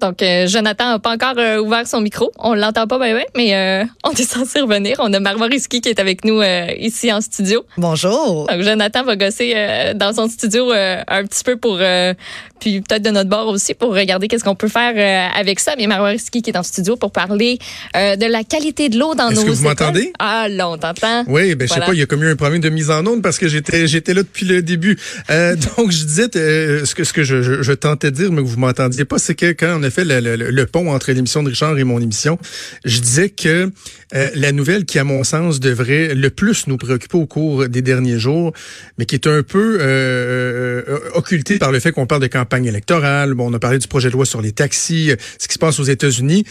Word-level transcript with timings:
Donc, 0.00 0.22
euh, 0.22 0.46
Jonathan 0.46 0.90
n'a 0.90 0.98
pas 0.98 1.12
encore 1.12 1.34
euh, 1.36 1.58
ouvert 1.58 1.86
son 1.86 2.00
micro. 2.00 2.32
On 2.38 2.54
l'entend 2.54 2.86
pas 2.86 2.98
bien, 2.98 3.14
bien, 3.14 3.24
mais 3.36 3.54
euh, 3.54 3.84
on 4.04 4.12
est 4.12 4.22
censé 4.22 4.60
revenir. 4.60 4.96
On 5.00 5.12
a 5.12 5.20
Marois 5.20 5.46
Risky 5.46 5.80
qui 5.80 5.88
est 5.90 6.00
avec 6.00 6.24
nous 6.24 6.40
euh, 6.40 6.68
ici 6.78 7.12
en 7.12 7.20
studio. 7.20 7.64
Bonjour. 7.76 8.46
Donc, 8.46 8.62
Jonathan 8.62 9.02
va 9.04 9.16
gosser 9.16 9.52
euh, 9.54 9.94
dans 9.94 10.14
son 10.14 10.28
studio 10.28 10.72
euh, 10.72 11.02
un 11.06 11.24
petit 11.24 11.44
peu 11.44 11.56
pour, 11.56 11.78
euh, 11.80 12.14
puis 12.60 12.80
peut-être 12.80 13.02
de 13.02 13.10
notre 13.10 13.30
bord 13.30 13.48
aussi, 13.48 13.74
pour 13.74 13.94
regarder 13.94 14.28
qu'est-ce 14.28 14.44
qu'on 14.44 14.54
peut 14.54 14.68
faire 14.68 14.92
euh, 14.96 15.38
avec 15.40 15.58
ça. 15.60 15.74
Mais 15.76 15.86
Marois 15.86 16.08
Risky 16.10 16.42
qui 16.42 16.50
est 16.50 16.56
en 16.56 16.62
studio 16.62 16.96
pour 16.96 17.10
parler 17.12 17.58
euh, 17.96 18.16
de 18.16 18.26
la 18.26 18.44
qualité 18.44 18.88
de 18.88 18.98
l'eau 18.98 19.14
dans 19.14 19.30
nos 19.30 19.44
que 19.44 19.50
vous 19.50 19.64
m'entendez? 19.64 20.12
Ah, 20.18 20.46
là, 20.48 20.68
on 20.68 20.78
t'entend. 20.78 21.24
Oui, 21.26 21.54
ben 21.54 21.66
je 21.66 21.72
sais 21.72 21.74
Voilà. 21.80 21.86
pas, 21.86 21.94
il 21.94 21.98
y 21.98 22.02
a 22.02 22.06
comme 22.06 22.22
eu 22.22 22.30
un 22.30 22.36
problème 22.36 22.60
de 22.60 22.68
mise 22.68 22.90
en 22.90 23.04
onde 23.06 23.22
parce 23.22 23.38
que 23.38 23.48
j'étais 23.48 23.86
j'étais 23.86 24.14
là 24.14 24.22
depuis 24.22 24.46
le 24.46 24.62
début. 24.62 24.98
Euh, 25.30 25.56
donc 25.76 25.90
je 25.90 26.04
disais 26.04 26.28
euh, 26.36 26.84
ce 26.84 26.94
que 26.94 27.04
ce 27.04 27.12
que 27.12 27.24
je, 27.24 27.42
je, 27.42 27.62
je 27.62 27.72
tentais 27.72 28.10
de 28.10 28.16
dire, 28.16 28.32
mais 28.32 28.42
que 28.42 28.46
vous 28.46 28.58
m'entendiez 28.58 29.04
pas, 29.04 29.18
c'est 29.18 29.34
que 29.34 29.52
quand 29.52 29.78
on 29.78 29.82
a 29.82 29.90
fait 29.90 30.04
le, 30.04 30.20
le, 30.20 30.36
le 30.50 30.66
pont 30.66 30.92
entre 30.92 31.10
l'émission 31.12 31.42
de 31.42 31.48
Richard 31.48 31.78
et 31.78 31.84
mon 31.84 32.00
émission, 32.00 32.38
je 32.84 33.00
disais 33.00 33.30
que 33.30 33.70
euh, 34.14 34.28
la 34.34 34.52
nouvelle 34.52 34.84
qui, 34.84 34.98
à 34.98 35.04
mon 35.04 35.22
sens, 35.24 35.60
devrait 35.60 36.14
le 36.14 36.30
plus 36.30 36.66
nous 36.66 36.76
préoccuper 36.76 37.16
au 37.16 37.26
cours 37.26 37.68
des 37.68 37.82
derniers 37.82 38.18
jours, 38.18 38.52
mais 38.98 39.06
qui 39.06 39.14
est 39.14 39.26
un 39.26 39.42
peu 39.42 39.78
euh, 39.80 40.82
euh, 40.88 40.98
occultée 41.14 41.58
par 41.58 41.70
le 41.70 41.80
fait 41.80 41.92
qu'on 41.92 42.06
parle 42.06 42.22
de 42.22 42.26
campagne 42.26 42.66
électorale. 42.66 43.34
Bon, 43.34 43.50
on 43.50 43.54
a 43.54 43.58
parlé 43.58 43.78
du 43.78 43.88
projet 43.88 44.08
de 44.08 44.14
loi 44.14 44.26
sur 44.26 44.42
les 44.42 44.52
taxis, 44.52 45.12
ce 45.38 45.48
qui 45.48 45.54
se 45.54 45.58
passe 45.58 45.78
aux 45.78 45.84
États-Unis. 45.84 46.44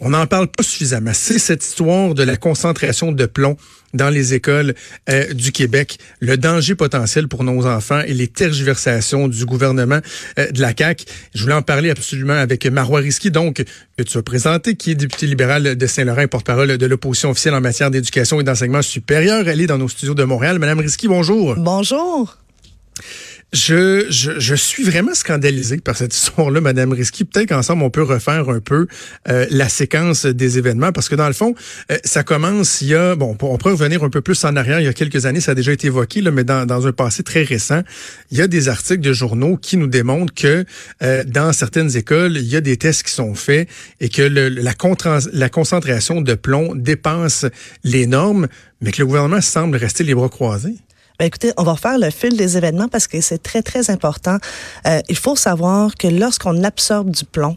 On 0.00 0.10
n'en 0.10 0.26
parle 0.26 0.48
pas 0.48 0.64
suffisamment. 0.64 1.12
C'est 1.14 1.38
cette 1.38 1.64
histoire 1.64 2.14
de 2.14 2.22
la 2.24 2.36
concentration 2.36 3.12
de 3.12 3.26
plomb 3.26 3.56
dans 3.94 4.10
les 4.10 4.34
écoles 4.34 4.74
euh, 5.08 5.32
du 5.32 5.52
Québec, 5.52 5.98
le 6.18 6.36
danger 6.36 6.74
potentiel 6.74 7.28
pour 7.28 7.44
nos 7.44 7.64
enfants 7.64 8.00
et 8.00 8.12
les 8.12 8.26
tergiversations 8.26 9.28
du 9.28 9.46
gouvernement 9.46 10.00
euh, 10.40 10.50
de 10.50 10.60
la 10.60 10.72
CAQ. 10.76 11.04
Je 11.32 11.42
voulais 11.42 11.54
en 11.54 11.62
parler 11.62 11.90
absolument 11.90 12.34
avec 12.34 12.66
Marois 12.66 13.00
Risky, 13.00 13.30
donc 13.30 13.62
que 13.96 14.02
tu 14.02 14.18
as 14.18 14.22
présenté, 14.22 14.74
qui 14.74 14.90
est 14.90 14.96
député 14.96 15.28
libéral 15.28 15.76
de 15.76 15.86
Saint-Laurent 15.86 16.26
porte-parole 16.26 16.76
de 16.76 16.86
l'opposition 16.86 17.30
officielle 17.30 17.54
en 17.54 17.60
matière 17.60 17.92
d'éducation 17.92 18.40
et 18.40 18.44
d'enseignement 18.44 18.82
supérieur. 18.82 19.46
Elle 19.46 19.60
est 19.60 19.68
dans 19.68 19.78
nos 19.78 19.88
studios 19.88 20.14
de 20.14 20.24
Montréal. 20.24 20.58
Madame 20.58 20.80
Risky, 20.80 21.06
bonjour. 21.06 21.54
Bonjour. 21.56 22.36
Je, 23.52 24.06
je, 24.10 24.54
suis 24.56 24.82
vraiment 24.82 25.14
scandalisé 25.14 25.78
par 25.78 25.96
cette 25.96 26.12
histoire-là, 26.14 26.60
Madame 26.60 26.92
Risky. 26.92 27.24
Peut-être 27.24 27.50
qu'ensemble, 27.50 27.84
on 27.84 27.90
peut 27.90 28.02
refaire 28.02 28.48
un 28.48 28.58
peu 28.58 28.88
euh, 29.28 29.46
la 29.50 29.68
séquence 29.68 30.26
des 30.26 30.58
événements, 30.58 30.90
parce 30.90 31.08
que 31.08 31.14
dans 31.14 31.28
le 31.28 31.34
fond, 31.34 31.54
euh, 31.92 31.96
ça 32.04 32.24
commence 32.24 32.80
il 32.80 32.88
y 32.88 32.94
a, 32.96 33.14
bon, 33.14 33.36
on 33.40 33.56
pourrait 33.56 33.74
revenir 33.74 34.02
un 34.02 34.10
peu 34.10 34.22
plus 34.22 34.44
en 34.44 34.56
arrière, 34.56 34.80
il 34.80 34.86
y 34.86 34.88
a 34.88 34.92
quelques 34.92 35.26
années, 35.26 35.40
ça 35.40 35.52
a 35.52 35.54
déjà 35.54 35.72
été 35.72 35.86
évoqué, 35.86 36.20
mais 36.22 36.42
dans, 36.42 36.86
un 36.86 36.92
passé 36.92 37.22
très 37.22 37.44
récent, 37.44 37.82
il 38.32 38.38
y 38.38 38.42
a 38.42 38.48
des 38.48 38.68
articles 38.68 39.02
de 39.02 39.12
journaux 39.12 39.56
qui 39.56 39.76
nous 39.76 39.86
démontrent 39.86 40.34
que 40.34 40.64
euh, 41.02 41.22
dans 41.24 41.52
certaines 41.52 41.96
écoles, 41.96 42.36
il 42.36 42.46
y 42.46 42.56
a 42.56 42.60
des 42.60 42.76
tests 42.76 43.04
qui 43.04 43.12
sont 43.12 43.34
faits 43.34 43.68
et 44.00 44.08
que 44.08 44.22
le, 44.22 44.48
la, 44.48 44.72
la 45.32 45.48
concentration 45.48 46.20
de 46.20 46.34
plomb 46.34 46.74
dépasse 46.74 47.46
les 47.84 48.06
normes, 48.06 48.48
mais 48.80 48.90
que 48.90 48.98
le 49.00 49.06
gouvernement 49.06 49.40
semble 49.40 49.76
rester 49.76 50.02
les 50.02 50.14
bras 50.14 50.28
croisés. 50.28 50.76
Ben 51.18 51.26
écoutez, 51.26 51.52
on 51.56 51.62
va 51.62 51.72
refaire 51.72 51.96
le 51.96 52.10
fil 52.10 52.36
des 52.36 52.56
événements 52.56 52.88
parce 52.88 53.06
que 53.06 53.20
c'est 53.20 53.38
très, 53.38 53.62
très 53.62 53.88
important. 53.88 54.38
Euh, 54.86 55.00
il 55.08 55.16
faut 55.16 55.36
savoir 55.36 55.94
que 55.94 56.08
lorsqu'on 56.08 56.64
absorbe 56.64 57.10
du 57.10 57.24
plomb, 57.24 57.56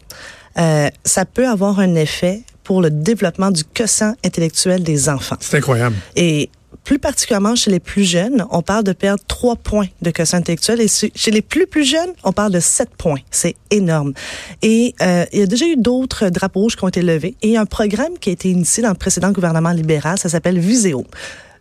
euh, 0.58 0.88
ça 1.04 1.24
peut 1.24 1.48
avoir 1.48 1.80
un 1.80 1.96
effet 1.96 2.42
pour 2.62 2.82
le 2.82 2.90
développement 2.90 3.50
du 3.50 3.64
quotient 3.64 4.14
intellectuel 4.24 4.84
des 4.84 5.08
enfants. 5.08 5.36
C'est 5.40 5.56
incroyable. 5.56 5.96
Et 6.14 6.50
plus 6.84 7.00
particulièrement 7.00 7.56
chez 7.56 7.70
les 7.72 7.80
plus 7.80 8.04
jeunes, 8.04 8.46
on 8.50 8.62
parle 8.62 8.84
de 8.84 8.92
perdre 8.92 9.22
trois 9.26 9.56
points 9.56 9.88
de 10.02 10.10
quotient 10.12 10.38
intellectuel. 10.38 10.80
Et 10.80 10.86
chez 10.88 11.30
les 11.32 11.42
plus 11.42 11.66
plus 11.66 11.84
jeunes, 11.84 12.12
on 12.22 12.32
parle 12.32 12.52
de 12.52 12.60
sept 12.60 12.90
points. 12.96 13.20
C'est 13.30 13.56
énorme. 13.72 14.12
Et 14.62 14.94
euh, 15.02 15.24
il 15.32 15.40
y 15.40 15.42
a 15.42 15.46
déjà 15.46 15.66
eu 15.66 15.76
d'autres 15.76 16.28
drapeaux 16.28 16.60
rouges 16.60 16.76
qui 16.76 16.84
ont 16.84 16.88
été 16.88 17.02
levés. 17.02 17.34
Et 17.42 17.48
il 17.48 17.52
y 17.54 17.56
a 17.56 17.60
un 17.60 17.66
programme 17.66 18.18
qui 18.20 18.30
a 18.30 18.32
été 18.32 18.50
initié 18.50 18.84
dans 18.84 18.90
le 18.90 18.94
précédent 18.94 19.32
gouvernement 19.32 19.72
libéral, 19.72 20.16
ça 20.16 20.28
s'appelle 20.28 20.60
Viséo. 20.60 21.04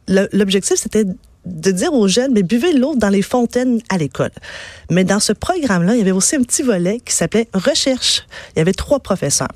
L'objectif, 0.08 0.78
c'était 0.78 1.06
de 1.48 1.72
dire 1.72 1.94
aux 1.94 2.08
jeunes, 2.08 2.34
mais 2.34 2.44
buvez 2.44 2.74
l'eau 2.74 2.96
dans 2.96 3.10
les 3.10 3.22
fontaines 3.22 3.80
à 3.90 3.98
l'école. 3.98 4.32
Mais 4.90 5.04
dans 5.04 5.20
ce 5.20 5.34
programme-là, 5.34 5.96
il 5.96 6.00
y 6.00 6.02
avait 6.02 6.12
aussi 6.12 6.36
un 6.36 6.44
petit 6.44 6.64
volet 6.64 7.00
qui 7.00 7.14
s'appelait 7.14 7.48
recherche. 7.54 8.26
Il 8.56 8.60
y 8.60 8.62
avait 8.62 8.74
trois 8.74 9.00
professeurs. 9.00 9.48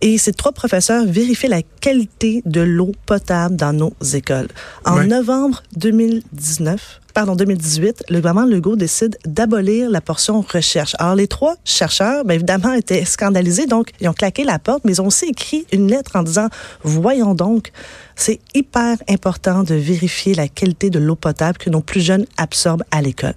Et 0.00 0.16
ces 0.16 0.32
trois 0.32 0.52
professeurs 0.52 1.04
vérifiaient 1.06 1.48
la 1.48 1.62
qualité 1.62 2.42
de 2.46 2.60
l'eau 2.60 2.92
potable 3.06 3.56
dans 3.56 3.72
nos 3.72 3.92
écoles. 4.14 4.48
En 4.84 5.02
novembre 5.02 5.62
2019, 5.76 7.00
pardon, 7.14 7.34
2018, 7.34 8.04
le 8.08 8.18
gouvernement 8.18 8.46
Legault 8.46 8.76
décide 8.76 9.18
d'abolir 9.24 9.90
la 9.90 10.00
portion 10.00 10.40
recherche. 10.40 10.94
Alors, 11.00 11.16
les 11.16 11.26
trois 11.26 11.56
chercheurs, 11.64 12.24
bien 12.24 12.36
évidemment, 12.36 12.72
étaient 12.74 13.04
scandalisés, 13.04 13.66
donc 13.66 13.90
ils 14.00 14.08
ont 14.08 14.12
claqué 14.12 14.44
la 14.44 14.60
porte, 14.60 14.84
mais 14.84 14.92
ils 14.92 15.02
ont 15.02 15.08
aussi 15.08 15.26
écrit 15.26 15.66
une 15.72 15.90
lettre 15.90 16.12
en 16.14 16.22
disant, 16.22 16.46
voyons 16.84 17.34
donc, 17.34 17.72
c'est 18.14 18.38
hyper 18.54 18.98
important 19.08 19.64
de 19.64 19.74
vérifier 19.74 20.34
la 20.34 20.46
qualité 20.46 20.90
de 20.90 21.00
l'eau 21.00 21.16
potable 21.16 21.58
que 21.58 21.70
nos 21.70 21.80
plus 21.80 22.00
jeunes 22.00 22.26
absorbent 22.36 22.84
à 22.92 23.02
l'école. 23.02 23.34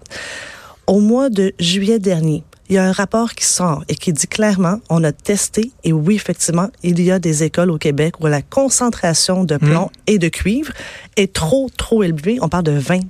Au 0.85 0.99
mois 0.99 1.29
de 1.29 1.53
juillet 1.59 1.97
dernier, 1.97 2.43
il 2.71 2.75
y 2.75 2.77
a 2.77 2.85
un 2.85 2.93
rapport 2.93 3.33
qui 3.33 3.43
sort 3.43 3.83
et 3.89 3.95
qui 3.95 4.13
dit 4.13 4.27
clairement, 4.27 4.79
on 4.89 5.03
a 5.03 5.11
testé 5.11 5.73
et 5.83 5.91
oui, 5.91 6.15
effectivement, 6.15 6.69
il 6.83 7.01
y 7.01 7.11
a 7.11 7.19
des 7.19 7.43
écoles 7.43 7.69
au 7.69 7.77
Québec 7.77 8.21
où 8.21 8.27
la 8.27 8.41
concentration 8.41 9.43
de 9.43 9.57
plomb 9.57 9.89
et 10.07 10.17
de 10.19 10.29
cuivre 10.29 10.71
est 11.17 11.33
trop, 11.33 11.69
trop 11.75 12.01
élevée. 12.01 12.37
On 12.41 12.47
parle 12.47 12.63
de 12.63 12.71
20 12.71 13.01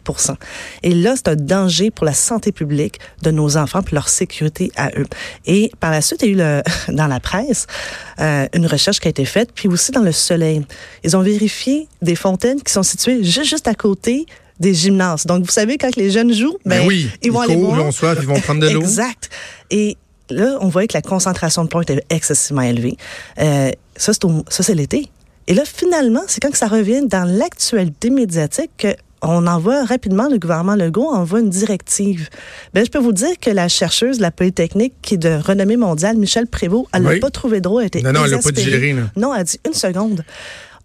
Et 0.82 0.96
là, 0.96 1.14
c'est 1.16 1.28
un 1.28 1.36
danger 1.36 1.92
pour 1.92 2.08
la 2.08 2.14
santé 2.16 2.52
publique 2.52 3.00
de 3.22 3.30
nos 3.30 3.56
enfants 3.56 3.84
puis 3.84 3.94
leur 3.94 4.10
sécurité 4.10 4.72
à 4.78 4.90
eux. 4.98 5.06
Et 5.46 5.72
par 5.80 5.92
la 5.92 6.02
suite, 6.02 6.24
il 6.24 6.30
y 6.30 6.30
a 6.30 6.34
eu 6.34 6.38
le, 6.38 6.64
dans 6.96 7.08
la 7.08 7.20
presse 7.20 7.68
euh, 8.20 8.48
une 8.54 8.66
recherche 8.66 9.00
qui 9.00 9.10
a 9.10 9.12
été 9.12 9.26
faite, 9.26 9.52
puis 9.54 9.68
aussi 9.68 9.92
dans 9.92 10.02
le 10.02 10.12
soleil. 10.12 10.66
Ils 11.04 11.16
ont 11.16 11.22
vérifié 11.22 11.88
des 12.02 12.16
fontaines 12.16 12.64
qui 12.64 12.74
sont 12.74 12.82
situées 12.82 13.24
juste, 13.24 13.52
juste 13.52 13.68
à 13.68 13.76
côté 13.76 14.26
des 14.62 14.74
gymnases. 14.74 15.26
Donc, 15.26 15.44
vous 15.44 15.52
savez, 15.52 15.78
quand 15.78 15.96
les 15.98 16.10
jeunes 16.12 16.32
jouent, 16.34 16.58
Ben 16.66 16.80
ben, 16.82 16.88
oui, 16.88 17.10
ils 17.22 17.32
vont 17.32 17.42
ils 17.44 17.46
aller 17.52 17.56
courent, 17.56 17.68
boire. 17.70 17.80
ils 17.82 17.88
ont 17.88 17.92
soif, 17.92 18.18
ils 18.22 18.28
vont 18.28 18.40
prendre 18.40 18.62
de 18.62 18.70
l'eau. 18.70 18.82
Exact. 18.82 19.30
Et 19.72 19.98
là, 20.30 20.58
on 20.62 20.70
voyait 20.70 20.88
que 20.88 20.94
la 20.94 21.02
concentration 21.02 21.64
de 21.64 21.70
plomb 21.70 21.82
était 21.82 22.02
excessivement 22.10 22.62
élevée. 22.62 22.96
Euh, 23.40 23.72
ça, 23.98 24.14
c'est 24.50 24.76
l'été. 24.76 25.10
Et 25.48 25.54
là, 25.54 25.64
finalement, 25.66 26.22
c'est 26.28 26.40
quand 26.42 26.52
que 26.52 26.58
ça 26.58 26.68
revient 26.68 27.02
dans 27.06 27.26
l'actualité 27.26 28.10
médiatique 28.10 28.72
que 28.78 28.96
on 29.24 29.46
envoie 29.46 29.86
rapidement, 29.86 30.28
le 30.32 30.40
gouvernement 30.40 30.74
Legault 30.76 31.06
envoie 31.14 31.42
une 31.42 31.50
directive. 31.52 32.28
Ben, 32.74 32.84
je 32.84 32.90
peux 32.90 32.98
vous 32.98 33.12
dire 33.14 33.38
que 33.40 33.52
la 33.52 33.68
chercheuse 33.68 34.18
de 34.18 34.24
la 34.24 34.32
Polytechnique, 34.32 34.94
qui 35.04 35.14
est 35.14 35.18
de 35.18 35.36
renommée 35.40 35.78
mondiale, 35.78 36.18
Michel 36.18 36.48
Prévost, 36.48 36.88
elle 36.92 37.06
Oui. 37.06 37.14
l'a 37.16 37.20
pas 37.20 37.30
trouvé 37.30 37.62
drôle, 37.62 37.82
elle 37.84 37.88
était 37.88 38.02
Non, 38.02 38.14
non, 38.14 38.26
elle 38.26 38.32
l'a 38.32 38.38
pas 38.40 38.50
digéré, 38.52 38.94
là. 38.94 39.04
Non, 39.16 39.32
elle 39.36 39.42
a 39.42 39.44
dit 39.44 39.60
une 39.68 39.76
seconde. 39.76 40.24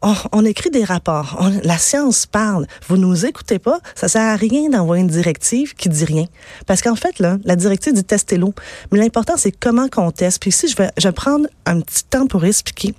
On, 0.02 0.14
on 0.32 0.44
écrit 0.44 0.70
des 0.70 0.84
rapports. 0.84 1.48
La 1.62 1.78
science 1.78 2.26
parle. 2.26 2.66
Vous 2.88 2.96
nous 2.96 3.26
écoutez 3.26 3.58
pas. 3.58 3.80
Ça 3.94 4.08
sert 4.08 4.22
à 4.22 4.36
rien 4.36 4.68
d'envoyer 4.68 5.02
une 5.02 5.08
directive 5.08 5.74
qui 5.74 5.88
dit 5.88 6.04
rien. 6.04 6.26
Parce 6.66 6.82
qu'en 6.82 6.96
fait, 6.96 7.18
la 7.18 7.56
directive 7.56 7.92
dit 7.92 8.04
tester 8.04 8.36
l'eau. 8.36 8.54
Mais 8.92 8.98
l'important, 8.98 9.34
c'est 9.36 9.52
comment 9.52 9.88
qu'on 9.88 10.10
teste. 10.10 10.40
Puis 10.40 10.50
ici, 10.50 10.68
je 10.68 10.76
vais, 10.76 10.90
je 10.98 11.08
vais 11.08 11.12
prendre 11.12 11.46
un 11.64 11.80
petit 11.80 12.04
temps 12.04 12.26
pour 12.26 12.44
expliquer. 12.44 12.94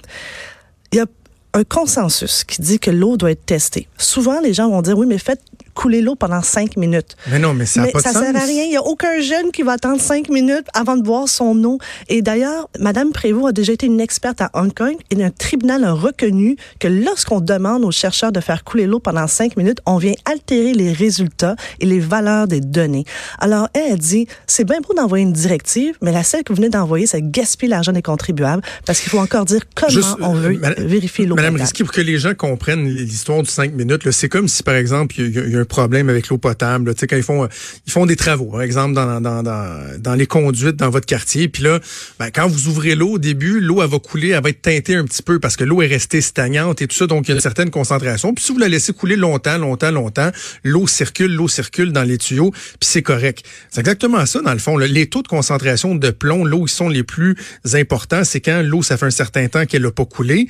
Il 0.92 0.98
y 0.98 1.02
a 1.02 1.06
un 1.54 1.64
consensus 1.64 2.44
qui 2.44 2.62
dit 2.62 2.80
que 2.80 2.92
l'eau 2.92 3.18
doit 3.18 3.32
être 3.32 3.46
testée. 3.46 3.88
Souvent, 3.98 4.40
les 4.42 4.54
gens 4.54 4.70
vont 4.70 4.82
dire, 4.82 4.98
oui, 4.98 5.08
mais 5.08 5.18
faites 5.18 5.42
couler 5.78 6.02
l'eau 6.02 6.16
pendant 6.16 6.42
cinq 6.42 6.76
minutes. 6.76 7.16
Mais 7.30 7.38
non, 7.38 7.54
mais 7.54 7.68
ça 7.68 7.82
n'a 7.82 7.88
pas 7.90 8.00
de 8.00 8.04
ça 8.04 8.12
sens. 8.12 8.24
sert 8.24 8.36
à 8.36 8.46
rien. 8.46 8.64
Il 8.64 8.70
n'y 8.70 8.78
a 8.78 8.82
aucun 8.82 9.22
jeune 9.22 9.52
qui 9.52 9.62
va 9.62 9.74
attendre 9.74 10.02
cinq 10.02 10.28
minutes 10.30 10.66
avant 10.74 10.98
de 10.98 11.04
boire 11.04 11.30
son 11.30 11.64
eau. 11.64 11.78
Et 12.10 12.24
d'ailleurs, 12.24 12.68
Madame 12.80 13.12
Prévost 13.12 13.50
a 13.50 13.52
déjà 13.52 13.74
été 13.74 13.86
une 13.86 14.02
experte 14.02 14.42
à 14.42 14.50
Hong 14.56 14.74
Kong 14.74 14.96
et 15.12 15.24
un 15.24 15.30
tribunal 15.30 15.84
a 15.84 15.94
reconnu 15.94 16.58
que 16.80 16.88
lorsqu'on 16.88 17.42
demande 17.42 17.86
aux 17.86 17.92
chercheurs 17.92 18.32
de 18.32 18.40
faire 18.40 18.64
couler 18.64 18.88
l'eau 18.88 19.00
pendant 19.00 19.28
cinq 19.28 19.56
minutes, 19.56 19.80
on 19.86 19.98
vient 19.98 20.16
altérer 20.26 20.74
les 20.74 20.92
résultats 20.92 21.56
et 21.80 21.86
les 21.86 22.00
valeurs 22.00 22.48
des 22.48 22.60
données. 22.60 23.06
Alors, 23.38 23.70
elle 23.76 23.94
a 23.94 23.98
dit, 23.98 24.28
c'est 24.48 24.66
bien 24.66 24.80
beau 24.82 24.96
d'envoyer 24.96 25.24
une 25.24 25.34
directive, 25.34 25.96
mais 26.02 26.12
la 26.12 26.24
seule 26.24 26.44
que 26.44 26.54
vous 26.54 26.58
venez 26.58 26.70
d'envoyer, 26.70 27.06
c'est 27.06 27.22
gaspiller 27.22 27.70
l'argent 27.70 27.92
des 27.92 28.02
contribuables 28.02 28.64
parce 28.86 29.00
qu'il 29.00 29.12
faut 29.12 29.20
encore 29.20 29.46
dire 29.46 29.62
comment 29.76 29.92
Juste, 29.92 30.16
on 30.22 30.34
veut 30.34 30.60
euh, 30.64 30.74
vérifier 30.80 31.28
l'eau 31.28 31.36
Madame. 31.36 31.56
Risky, 31.56 31.84
pour 31.84 31.94
que 31.94 32.02
les 32.02 32.18
gens 32.18 32.34
comprennent 32.34 32.88
l'histoire 32.88 33.44
du 33.44 33.50
5 33.50 33.74
minutes, 33.74 34.10
c'est 34.12 34.30
comme 34.30 34.48
si, 34.48 34.64
par 34.64 34.76
exemple, 34.76 35.16
il 35.20 35.28
y, 35.28 35.52
y 35.52 35.56
a 35.56 35.60
un 35.60 35.66
problème 35.68 36.10
avec 36.10 36.30
l'eau 36.30 36.38
potable. 36.38 36.96
Tu 36.96 37.08
quand 37.08 37.16
ils 37.16 37.24
font, 37.24 37.48
ils 37.86 37.92
font 37.92 38.06
des 38.06 38.16
travaux, 38.16 38.46
par 38.46 38.62
exemple, 38.62 38.94
dans, 38.94 39.22
dans, 39.22 39.44
dans, 39.44 40.16
les 40.16 40.28
conduites 40.28 40.76
dans 40.76 40.90
votre 40.90 41.06
quartier. 41.06 41.48
Puis 41.48 41.64
là, 41.64 41.80
ben, 42.20 42.30
quand 42.34 42.48
vous 42.48 42.68
ouvrez 42.68 42.96
l'eau 42.96 43.14
au 43.14 43.18
début, 43.20 43.60
l'eau, 43.60 43.86
va 43.88 44.00
couler, 44.00 44.30
elle 44.30 44.44
va 44.44 44.50
être 44.50 44.62
teintée 44.62 44.96
un 44.96 45.06
petit 45.06 45.22
peu 45.22 45.40
parce 45.40 45.56
que 45.56 45.64
l'eau 45.64 45.82
est 45.82 45.88
restée 45.88 46.22
stagnante 46.22 46.82
et 46.82 46.88
tout 46.88 46.96
ça. 46.96 47.08
Donc, 47.08 47.28
il 47.28 47.30
y 47.30 47.32
a 47.34 47.36
une 47.36 47.42
certaine 47.42 47.70
concentration. 47.70 48.34
Puis 48.34 48.44
si 48.44 48.52
vous 48.52 48.60
la 48.60 48.68
laissez 48.68 48.94
couler 48.94 49.16
longtemps, 49.16 49.58
longtemps, 49.58 49.92
longtemps, 49.92 50.32
l'eau 50.64 50.88
circule, 50.88 51.34
l'eau 51.34 51.48
circule 51.48 51.92
dans 51.92 52.04
les 52.04 52.18
tuyaux, 52.18 52.52
puis 52.52 52.90
c'est 52.90 53.02
correct. 53.02 53.46
C'est 53.70 53.80
exactement 53.80 54.26
ça, 54.26 54.42
dans 54.42 54.54
le 54.54 54.60
fond. 54.60 54.78
Les 54.78 55.08
taux 55.08 55.22
de 55.22 55.28
concentration 55.28 55.96
de 55.96 56.10
plomb, 56.10 56.44
l'eau, 56.44 56.66
ils 56.66 56.72
sont 56.72 56.90
les 56.90 57.04
plus 57.04 57.36
importants. 57.74 58.24
C'est 58.24 58.42
quand 58.42 58.62
l'eau, 58.64 58.82
ça 58.82 58.98
fait 58.98 59.06
un 59.06 59.12
certain 59.12 59.48
temps 59.48 59.66
qu'elle 59.66 59.84
n'a 59.84 59.92
pas 59.92 60.06
coulé. 60.06 60.48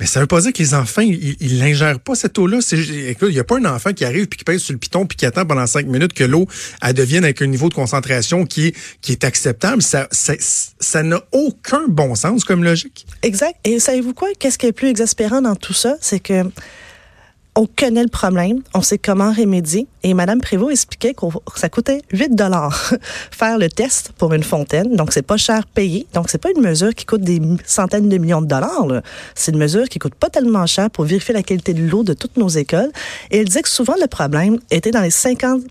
Mais 0.00 0.06
ça 0.06 0.18
veut 0.18 0.26
pas 0.26 0.40
dire 0.40 0.52
que 0.52 0.58
les 0.58 0.74
enfants, 0.74 1.02
ils, 1.02 1.58
n'ingèrent 1.58 2.00
pas 2.00 2.16
cette 2.16 2.36
eau-là. 2.38 2.58
Il 2.72 3.28
n'y 3.28 3.38
a 3.38 3.44
pas 3.44 3.58
un 3.58 3.64
enfant 3.64 3.92
qui 3.92 4.04
arrive 4.04 4.26
puis 4.26 4.38
qui 4.38 4.44
pèse 4.44 4.60
sur 4.60 4.72
le 4.72 4.78
piton 4.78 5.06
puis 5.06 5.16
qui 5.16 5.24
attend 5.24 5.46
pendant 5.46 5.66
cinq 5.68 5.86
minutes 5.86 6.14
que 6.14 6.24
l'eau 6.24 6.48
devienne 6.94 7.22
avec 7.22 7.40
un 7.42 7.46
niveau 7.46 7.68
de 7.68 7.74
concentration 7.74 8.44
qui 8.44 8.68
est, 8.68 8.76
qui 9.00 9.12
est 9.12 9.22
acceptable. 9.22 9.82
Ça, 9.82 10.08
ça, 10.10 11.02
n'a 11.04 11.22
aucun 11.30 11.84
bon 11.86 12.16
sens 12.16 12.42
comme 12.42 12.64
logique. 12.64 13.06
Exact. 13.22 13.54
Et 13.64 13.78
savez-vous 13.78 14.14
quoi? 14.14 14.28
Qu'est-ce 14.38 14.58
qui 14.58 14.66
est 14.66 14.72
plus 14.72 14.88
exaspérant 14.88 15.40
dans 15.40 15.54
tout 15.54 15.74
ça? 15.74 15.96
C'est 16.00 16.20
que 16.20 16.42
on 17.56 17.66
connaît 17.66 18.02
le 18.02 18.08
problème, 18.08 18.62
on 18.74 18.82
sait 18.82 18.98
comment 18.98 19.32
remédier. 19.32 19.86
Et 20.02 20.12
Madame 20.12 20.40
Prévost 20.40 20.72
expliquait 20.72 21.14
que 21.14 21.26
ça 21.54 21.68
coûtait 21.68 22.02
8 22.12 22.34
dollars 22.34 22.92
faire 23.30 23.58
le 23.58 23.68
test 23.68 24.12
pour 24.18 24.34
une 24.34 24.42
fontaine. 24.42 24.96
Donc, 24.96 25.12
c'est 25.12 25.22
pas 25.22 25.36
cher 25.36 25.66
payé. 25.66 26.06
Donc, 26.14 26.30
c'est 26.30 26.38
pas 26.38 26.50
une 26.54 26.62
mesure 26.62 26.94
qui 26.94 27.06
coûte 27.06 27.22
des 27.22 27.40
centaines 27.64 28.08
de 28.08 28.18
millions 28.18 28.42
de 28.42 28.46
dollars. 28.46 28.86
C'est 29.34 29.52
une 29.52 29.58
mesure 29.58 29.88
qui 29.88 29.98
coûte 29.98 30.14
pas 30.14 30.30
tellement 30.30 30.66
cher 30.66 30.90
pour 30.90 31.04
vérifier 31.04 31.32
la 31.32 31.42
qualité 31.42 31.74
de 31.74 31.88
l'eau 31.88 32.02
de 32.02 32.12
toutes 32.12 32.36
nos 32.36 32.48
écoles. 32.48 32.90
Et 33.30 33.38
elle 33.38 33.46
disait 33.46 33.62
que 33.62 33.68
souvent, 33.68 33.94
le 34.00 34.08
problème 34.08 34.58
était 34.70 34.90
dans 34.90 35.02
les 35.02 35.10
50 35.10 35.62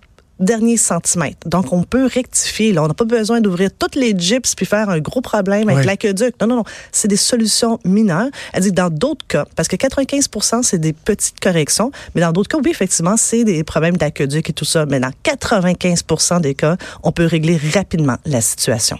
derniers 0.43 0.77
centimètres. 0.77 1.47
Donc, 1.47 1.73
on 1.73 1.83
peut 1.83 2.05
rectifier. 2.05 2.73
Là. 2.73 2.83
On 2.83 2.87
n'a 2.87 2.93
pas 2.93 3.05
besoin 3.05 3.41
d'ouvrir 3.41 3.69
toutes 3.77 3.95
les 3.95 4.13
gyps 4.17 4.55
puis 4.55 4.65
faire 4.65 4.89
un 4.89 4.99
gros 4.99 5.21
problème 5.21 5.69
avec 5.69 5.85
l'aqueduc. 5.85 6.35
Non, 6.41 6.47
non, 6.47 6.55
non. 6.57 6.63
C'est 6.91 7.07
des 7.07 7.17
solutions 7.17 7.79
mineures. 7.85 8.29
Elle 8.53 8.63
dit 8.63 8.71
dans 8.71 8.89
d'autres 8.89 9.25
cas, 9.27 9.45
parce 9.55 9.67
que 9.67 9.75
95% 9.75 10.63
c'est 10.63 10.79
des 10.79 10.93
petites 10.93 11.39
corrections, 11.39 11.91
mais 12.15 12.21
dans 12.21 12.31
d'autres 12.31 12.49
cas, 12.49 12.57
oui, 12.63 12.71
effectivement, 12.71 13.17
c'est 13.17 13.43
des 13.43 13.63
problèmes 13.63 13.97
d'aqueduc 13.97 14.49
et 14.49 14.53
tout 14.53 14.65
ça. 14.65 14.85
Mais 14.85 14.99
dans 14.99 15.11
95% 15.23 16.41
des 16.41 16.55
cas, 16.55 16.77
on 17.03 17.11
peut 17.11 17.25
régler 17.25 17.59
rapidement 17.73 18.17
la 18.25 18.41
situation. 18.41 18.97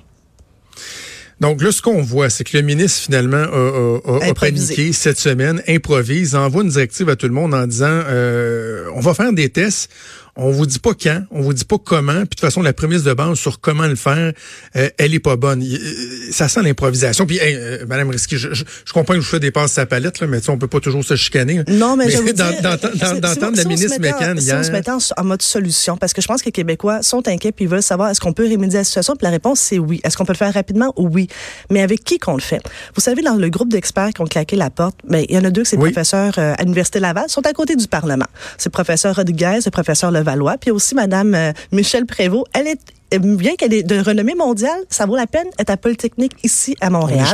Donc 1.39 1.61
là, 1.61 1.73
ce 1.73 1.81
qu'on 1.81 2.01
voit, 2.01 2.29
c'est 2.29 2.45
que 2.45 2.55
le 2.55 2.63
ministre, 2.63 3.01
finalement, 3.01 3.35
a, 3.35 3.99
a, 4.05 4.29
a 4.29 4.33
paniqué 4.33 4.93
cette 4.93 5.19
semaine, 5.19 5.61
improvise, 5.67 6.35
envoie 6.35 6.63
une 6.63 6.69
directive 6.69 7.09
à 7.09 7.17
tout 7.17 7.27
le 7.27 7.33
monde 7.33 7.53
en 7.53 7.67
disant 7.67 7.87
euh, 7.89 8.85
on 8.95 9.01
va 9.01 9.13
faire 9.13 9.33
des 9.33 9.49
tests, 9.49 9.89
on 10.35 10.49
vous 10.49 10.65
dit 10.65 10.79
pas 10.79 10.93
quand, 10.99 11.21
on 11.29 11.41
vous 11.41 11.53
dit 11.53 11.65
pas 11.65 11.77
comment, 11.77 12.13
puis 12.13 12.21
de 12.21 12.27
toute 12.29 12.39
façon 12.39 12.63
la 12.63 12.73
prémisse 12.73 13.03
de 13.03 13.13
base 13.13 13.37
sur 13.37 13.59
comment 13.59 13.85
le 13.85 13.95
faire, 13.95 14.33
euh, 14.75 14.89
elle 14.97 15.13
est 15.13 15.19
pas 15.19 15.35
bonne. 15.35 15.61
Euh, 15.61 16.31
ça 16.31 16.47
sent 16.47 16.63
l'improvisation. 16.63 17.27
Puis 17.27 17.39
euh, 17.39 17.85
Madame 17.87 18.09
Risky, 18.09 18.37
je, 18.37 18.51
je, 18.53 18.93
comprends 18.93 19.13
que 19.13 19.21
je 19.21 19.27
fais 19.27 19.39
des 19.39 19.51
passes 19.51 19.73
sa 19.73 19.85
palette 19.85 20.19
là, 20.19 20.27
mais 20.27 20.39
tu 20.39 20.45
sais, 20.45 20.51
on 20.51 20.57
peut 20.57 20.67
pas 20.67 20.79
toujours 20.79 21.03
se 21.03 21.15
chicaner. 21.15 21.61
Non, 21.67 21.95
mais, 21.95 22.09
je 22.09 22.17
veux 22.17 22.33
d'entendre 23.21 23.57
la 23.57 23.63
ministre 23.65 23.99
Mécan 23.99 24.35
hier. 24.35 24.57
on 24.59 24.63
se 24.63 24.71
mettait 24.71 24.91
en, 24.91 25.23
mode 25.23 25.41
solution, 25.43 25.97
parce 25.97 26.13
que 26.13 26.21
je 26.21 26.27
pense 26.27 26.41
que 26.41 26.47
les 26.47 26.51
Québécois 26.51 27.03
sont 27.03 27.27
inquiets 27.27 27.51
puis 27.51 27.65
ils 27.65 27.71
veulent 27.71 27.83
savoir 27.83 28.09
est-ce 28.09 28.19
qu'on 28.19 28.33
peut 28.33 28.49
remédier 28.49 28.77
à 28.77 28.81
la 28.81 28.85
situation. 28.85 29.15
Puis 29.15 29.25
la 29.25 29.31
réponse 29.31 29.59
c'est 29.59 29.77
oui. 29.77 30.01
Est-ce 30.03 30.17
qu'on 30.17 30.25
peut 30.25 30.33
le 30.33 30.37
faire 30.37 30.53
rapidement? 30.53 30.93
Oui. 30.97 31.27
Mais 31.69 31.81
avec 31.81 32.03
qui 32.03 32.17
qu'on 32.17 32.35
le 32.35 32.41
fait? 32.41 32.61
Vous 32.95 33.01
savez, 33.01 33.21
dans 33.21 33.35
le 33.35 33.49
groupe 33.49 33.69
d'experts 33.69 34.09
qui 34.15 34.21
ont 34.21 34.25
claqué 34.25 34.55
la 34.55 34.71
porte, 34.71 34.95
ben 35.07 35.23
il 35.29 35.35
y 35.35 35.37
en 35.37 35.43
a 35.43 35.51
deux, 35.51 35.63
c'est 35.63 35.77
professeurs 35.77 36.39
à 36.39 36.61
l'université 36.63 36.99
Laval, 36.99 37.29
sont 37.29 37.45
à 37.45 37.53
côté 37.53 37.75
du 37.75 37.87
Parlement. 37.87 38.25
C'est 38.57 38.69
le 38.69 38.71
professeur 38.71 39.15
Rodriguez, 39.15 39.59
le 39.63 39.71
professeur 39.71 40.11
Levallois, 40.23 40.57
puis 40.57 40.71
aussi 40.71 40.95
Madame 40.95 41.35
euh, 41.35 41.51
Michel 41.71 42.05
Prévost. 42.05 42.45
Elle 42.53 42.67
est 42.67 42.93
bien 43.19 43.55
qu'elle 43.55 43.73
est 43.73 43.83
de 43.83 43.99
renommée 43.99 44.35
mondiale, 44.35 44.79
ça 44.89 45.05
vaut 45.05 45.15
la 45.15 45.27
peine 45.27 45.47
d'être 45.57 45.69
à 45.69 45.77
Polytechnique 45.77 46.33
ici 46.43 46.75
à 46.81 46.89
Montréal. 46.89 47.27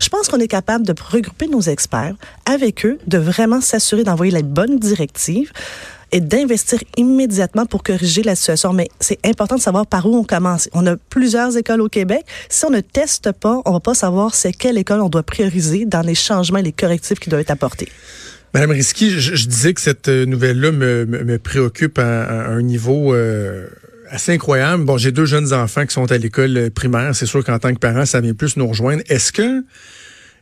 Je 0.00 0.08
pense 0.08 0.28
qu'on 0.28 0.38
est 0.38 0.48
capable 0.48 0.86
de 0.86 0.94
regrouper 1.10 1.46
nos 1.46 1.60
experts 1.60 2.14
avec 2.46 2.86
eux, 2.86 2.98
de 3.06 3.18
vraiment 3.18 3.60
s'assurer 3.60 4.04
d'envoyer 4.04 4.32
la 4.32 4.42
bonne 4.42 4.78
directive 4.78 5.52
et 6.12 6.20
d'investir 6.20 6.78
immédiatement 6.96 7.66
pour 7.66 7.82
corriger 7.82 8.22
la 8.22 8.36
situation. 8.36 8.72
Mais 8.72 8.88
c'est 9.00 9.18
important 9.26 9.56
de 9.56 9.60
savoir 9.60 9.86
par 9.86 10.06
où 10.06 10.16
on 10.16 10.24
commence. 10.24 10.68
On 10.72 10.86
a 10.86 10.96
plusieurs 10.96 11.56
écoles 11.56 11.80
au 11.80 11.88
Québec. 11.88 12.24
Si 12.48 12.64
on 12.64 12.70
ne 12.70 12.80
teste 12.80 13.32
pas, 13.32 13.60
on 13.64 13.72
va 13.72 13.80
pas 13.80 13.94
savoir 13.94 14.34
c'est 14.34 14.52
quelle 14.52 14.78
école 14.78 15.00
on 15.00 15.08
doit 15.08 15.24
prioriser 15.24 15.84
dans 15.84 16.02
les 16.02 16.14
changements 16.14 16.58
et 16.58 16.62
les 16.62 16.72
correctifs 16.72 17.18
qui 17.18 17.28
doivent 17.28 17.42
être 17.42 17.50
apportés. 17.50 17.88
Madame 18.56 18.70
Risky, 18.70 19.20
je, 19.20 19.46
disais 19.46 19.74
que 19.74 19.82
cette 19.82 20.08
euh, 20.08 20.24
nouvelle-là 20.24 20.72
me, 20.72 21.36
préoccupe 21.36 21.98
à, 21.98 22.46
un 22.48 22.62
niveau 22.62 23.12
euh, 23.12 23.66
assez 24.08 24.32
incroyable. 24.32 24.84
Bon, 24.84 24.96
j'ai 24.96 25.12
deux 25.12 25.26
jeunes 25.26 25.52
enfants 25.52 25.84
qui 25.84 25.92
sont 25.92 26.10
à 26.10 26.16
l'école 26.16 26.56
euh, 26.56 26.70
primaire. 26.70 27.14
C'est 27.14 27.26
sûr 27.26 27.44
qu'en 27.44 27.58
tant 27.58 27.74
que 27.74 27.78
parent, 27.78 28.06
ça 28.06 28.22
vient 28.22 28.32
plus 28.32 28.56
nous 28.56 28.66
rejoindre. 28.66 29.02
Est-ce 29.10 29.30
que 29.30 29.62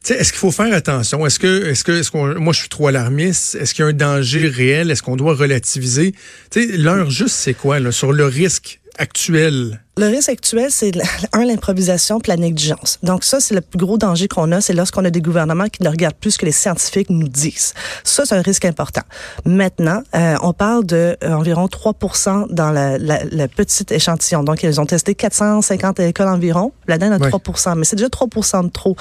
est-ce 0.09 0.31
qu'il 0.31 0.39
faut 0.39 0.53
faire 0.53 0.73
attention? 0.73 1.27
Est-ce 1.27 1.41
que, 1.41 1.67
est-ce 1.67 1.83
que, 1.83 1.91
est-ce 1.91 2.13
qu'on, 2.13 2.39
moi, 2.39 2.53
je 2.53 2.61
suis 2.61 2.69
trop 2.69 2.87
alarmiste? 2.87 3.57
Est-ce 3.57 3.75
qu'il 3.75 3.85
y 3.85 3.89
a 3.89 3.91
un 3.91 3.93
danger 3.93 4.47
réel? 4.47 4.93
Est-ce 4.93 5.03
qu'on 5.03 5.17
doit 5.17 5.35
relativiser? 5.35 6.13
Tu 6.53 6.71
sais, 6.71 6.77
l'heure 6.77 7.11
juste, 7.11 7.35
c'est 7.35 7.55
quoi, 7.55 7.81
là, 7.81 7.91
sur 7.91 8.13
le 8.13 8.27
risque 8.27 8.79
actuel? 8.99 9.81
Le 9.96 10.06
risque 10.06 10.29
actuel, 10.29 10.70
c'est 10.70 10.93
un 11.32 11.44
l'improvisation 11.44 12.19
puis 12.19 12.31
la 12.31 12.37
négligence. 12.37 12.99
Donc 13.02 13.23
ça, 13.23 13.38
c'est 13.38 13.55
le 13.55 13.61
plus 13.61 13.79
gros 13.79 13.96
danger 13.96 14.26
qu'on 14.26 14.50
a, 14.52 14.61
c'est 14.61 14.73
lorsqu'on 14.73 15.05
a 15.05 15.11
des 15.11 15.20
gouvernements 15.20 15.69
qui 15.69 15.82
ne 15.82 15.88
regardent 15.88 16.17
plus 16.17 16.32
ce 16.32 16.38
que 16.38 16.46
les 16.46 16.52
scientifiques 16.52 17.11
nous 17.11 17.29
disent. 17.29 17.75
Ça, 18.02 18.25
c'est 18.26 18.35
un 18.35 18.43
risque 18.43 18.64
important. 18.64 19.02
Maintenant, 19.44 20.02
euh, 20.17 20.37
on 20.43 20.52
parle 20.52 20.85
de 20.85 21.17
euh, 21.23 21.32
environ 21.32 21.69
3 21.69 21.94
dans 22.50 22.70
la, 22.70 22.99
la, 22.99 23.25
la, 23.25 23.49
petite 23.49 23.93
échantillon. 23.93 24.43
Donc 24.43 24.62
ils 24.62 24.81
ont 24.81 24.87
testé 24.87 25.14
450 25.14 26.00
écoles 26.00 26.29
environ. 26.29 26.73
La 26.88 26.99
dedans 26.99 27.12
a 27.12 27.19
3 27.19 27.75
mais 27.76 27.85
c'est 27.85 27.96
déjà 27.96 28.08
3 28.08 28.29
de 28.64 28.69
trop 28.70 28.96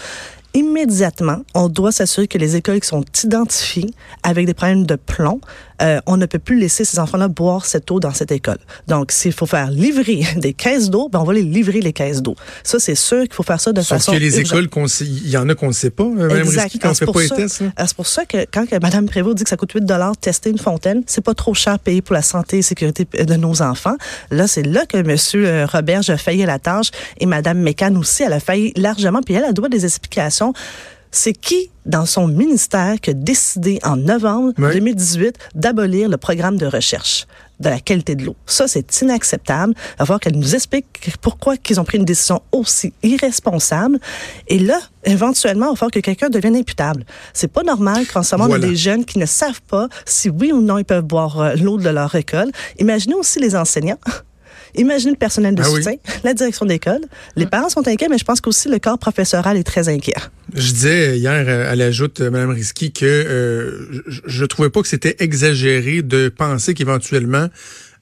immédiatement, 0.53 1.41
on 1.55 1.67
doit 1.67 1.91
s'assurer 1.91 2.27
que 2.27 2.37
les 2.37 2.55
écoles 2.55 2.79
qui 2.79 2.87
sont 2.87 3.03
identifiées 3.23 3.89
avec 4.21 4.45
des 4.45 4.53
problèmes 4.53 4.85
de 4.85 4.95
plomb, 4.95 5.41
euh, 5.81 5.99
on 6.05 6.17
ne 6.17 6.25
peut 6.25 6.39
plus 6.39 6.59
laisser 6.59 6.85
ces 6.85 6.99
enfants-là 6.99 7.27
boire 7.27 7.65
cette 7.65 7.89
eau 7.91 7.99
dans 7.99 8.13
cette 8.13 8.31
école. 8.31 8.57
Donc, 8.87 9.11
s'il 9.11 9.33
faut 9.33 9.45
faire 9.45 9.69
livrer 9.71 10.23
des 10.37 10.53
caisses 10.53 10.89
d'eau, 10.89 11.09
ben 11.09 11.19
on 11.19 11.23
va 11.23 11.33
les 11.33 11.41
livrer 11.41 11.81
les 11.81 11.93
caisses 11.93 12.21
d'eau. 12.21 12.35
Ça, 12.63 12.79
c'est 12.79 12.95
sûr 12.95 13.23
qu'il 13.23 13.33
faut 13.33 13.43
faire 13.43 13.59
ça 13.59 13.71
de 13.71 13.81
Sauf 13.81 13.97
façon. 13.97 14.11
Parce 14.11 14.19
que 14.19 14.23
les 14.23 14.39
écoles, 14.39 14.69
il 15.01 15.29
y 15.29 15.37
en 15.37 15.49
a 15.49 15.55
qu'on 15.55 15.67
ne 15.67 15.73
sait 15.73 15.89
pas, 15.89 16.03
euh, 16.03 16.27
Mme 16.27 16.47
Risky, 16.47 16.79
quand 16.79 16.91
on 16.91 16.93
fait 16.93 17.05
pas 17.05 17.21
les 17.21 17.29
tests. 17.29 17.61
Euh, 17.61 17.69
c'est 17.77 17.95
pour 17.95 18.07
ça 18.07 18.25
que 18.25 18.45
quand 18.51 18.65
Mme 18.71 19.07
Prévost 19.07 19.37
dit 19.37 19.43
que 19.43 19.49
ça 19.49 19.57
coûte 19.57 19.71
8 19.73 19.83
tester 20.19 20.49
une 20.49 20.57
fontaine, 20.57 21.03
c'est 21.07 21.23
pas 21.23 21.33
trop 21.33 21.53
cher 21.53 21.79
payé 21.79 22.01
pour 22.01 22.13
la 22.13 22.21
santé 22.21 22.59
et 22.59 22.61
sécurité 22.61 23.05
de 23.05 23.35
nos 23.35 23.61
enfants. 23.61 23.95
Là, 24.31 24.47
c'est 24.47 24.63
là 24.63 24.85
que 24.85 24.97
M. 24.97 25.67
Robert 25.71 26.01
a 26.09 26.17
failli 26.17 26.43
à 26.43 26.47
la 26.47 26.59
tâche 26.59 26.91
et 27.19 27.25
Mme 27.25 27.59
Mécan 27.59 27.95
aussi, 27.95 28.23
elle 28.23 28.33
a 28.33 28.39
failli 28.39 28.73
largement. 28.75 29.21
Puis 29.21 29.35
elle, 29.35 29.45
a 29.45 29.53
doit 29.53 29.69
des 29.69 29.85
explications 29.85 30.53
c'est 31.13 31.33
qui 31.33 31.69
dans 31.85 32.05
son 32.05 32.27
ministère 32.27 32.99
qui 32.99 33.11
a 33.11 33.13
décidé 33.13 33.79
en 33.83 33.95
novembre 33.95 34.53
2018 34.57 35.37
d'abolir 35.55 36.09
le 36.09 36.17
programme 36.17 36.57
de 36.57 36.65
recherche 36.65 37.27
de 37.59 37.69
la 37.69 37.79
qualité 37.79 38.15
de 38.15 38.25
l'eau? 38.25 38.35
Ça, 38.47 38.67
c'est 38.67 39.01
inacceptable. 39.01 39.73
Il 39.75 39.99
va 39.99 40.05
falloir 40.05 40.19
qu'elle 40.19 40.35
nous 40.35 40.55
explique 40.55 41.15
pourquoi 41.21 41.55
qu'ils 41.55 41.79
ont 41.79 41.83
pris 41.85 41.99
une 41.99 42.05
décision 42.05 42.41
aussi 42.51 42.93
irresponsable. 43.03 43.99
Et 44.47 44.57
là, 44.57 44.79
éventuellement, 45.03 45.67
il 45.67 45.69
va 45.69 45.75
falloir 45.75 45.91
que 45.91 45.99
quelqu'un 45.99 46.29
devienne 46.29 46.55
imputable. 46.55 47.05
C'est 47.31 47.51
pas 47.51 47.63
normal 47.63 48.05
qu'en 48.07 48.23
ce 48.23 48.35
moment, 48.35 48.51
a 48.53 48.59
des 48.59 48.75
jeunes 48.75 49.05
qui 49.05 49.19
ne 49.19 49.27
savent 49.27 49.61
pas 49.61 49.87
si 50.05 50.29
oui 50.29 50.51
ou 50.51 50.61
non 50.61 50.79
ils 50.79 50.85
peuvent 50.85 51.03
boire 51.03 51.39
euh, 51.39 51.55
l'eau 51.55 51.77
de 51.77 51.89
leur 51.89 52.15
école. 52.15 52.51
Imaginez 52.79 53.15
aussi 53.15 53.39
les 53.39 53.55
enseignants. 53.55 53.99
Imaginez 54.75 55.11
le 55.11 55.17
personnel 55.17 55.55
de 55.55 55.61
ah 55.61 55.65
soutien, 55.65 55.93
la 56.23 56.33
direction 56.33 56.65
d'école. 56.65 57.01
Les 57.35 57.45
parents 57.45 57.69
sont 57.69 57.87
inquiets, 57.87 58.07
mais 58.09 58.17
je 58.17 58.25
pense 58.25 58.41
qu'aussi 58.41 58.69
le 58.69 58.79
corps 58.79 58.97
professoral 58.97 59.57
est 59.57 59.63
très 59.63 59.89
inquiet. 59.89 60.13
Je 60.53 60.71
disais 60.71 61.17
hier 61.17 61.45
euh, 61.47 61.71
à 61.71 61.75
l'ajoute, 61.75 62.21
euh, 62.21 62.29
Mme 62.29 62.51
Risky, 62.51 62.91
que 62.91 63.05
euh, 63.05 64.03
je, 64.07 64.45
trouvais 64.45 64.69
pas 64.69 64.81
que 64.81 64.87
c'était 64.87 65.15
exagéré 65.19 66.01
de 66.01 66.29
penser 66.29 66.73
qu'éventuellement 66.73 67.47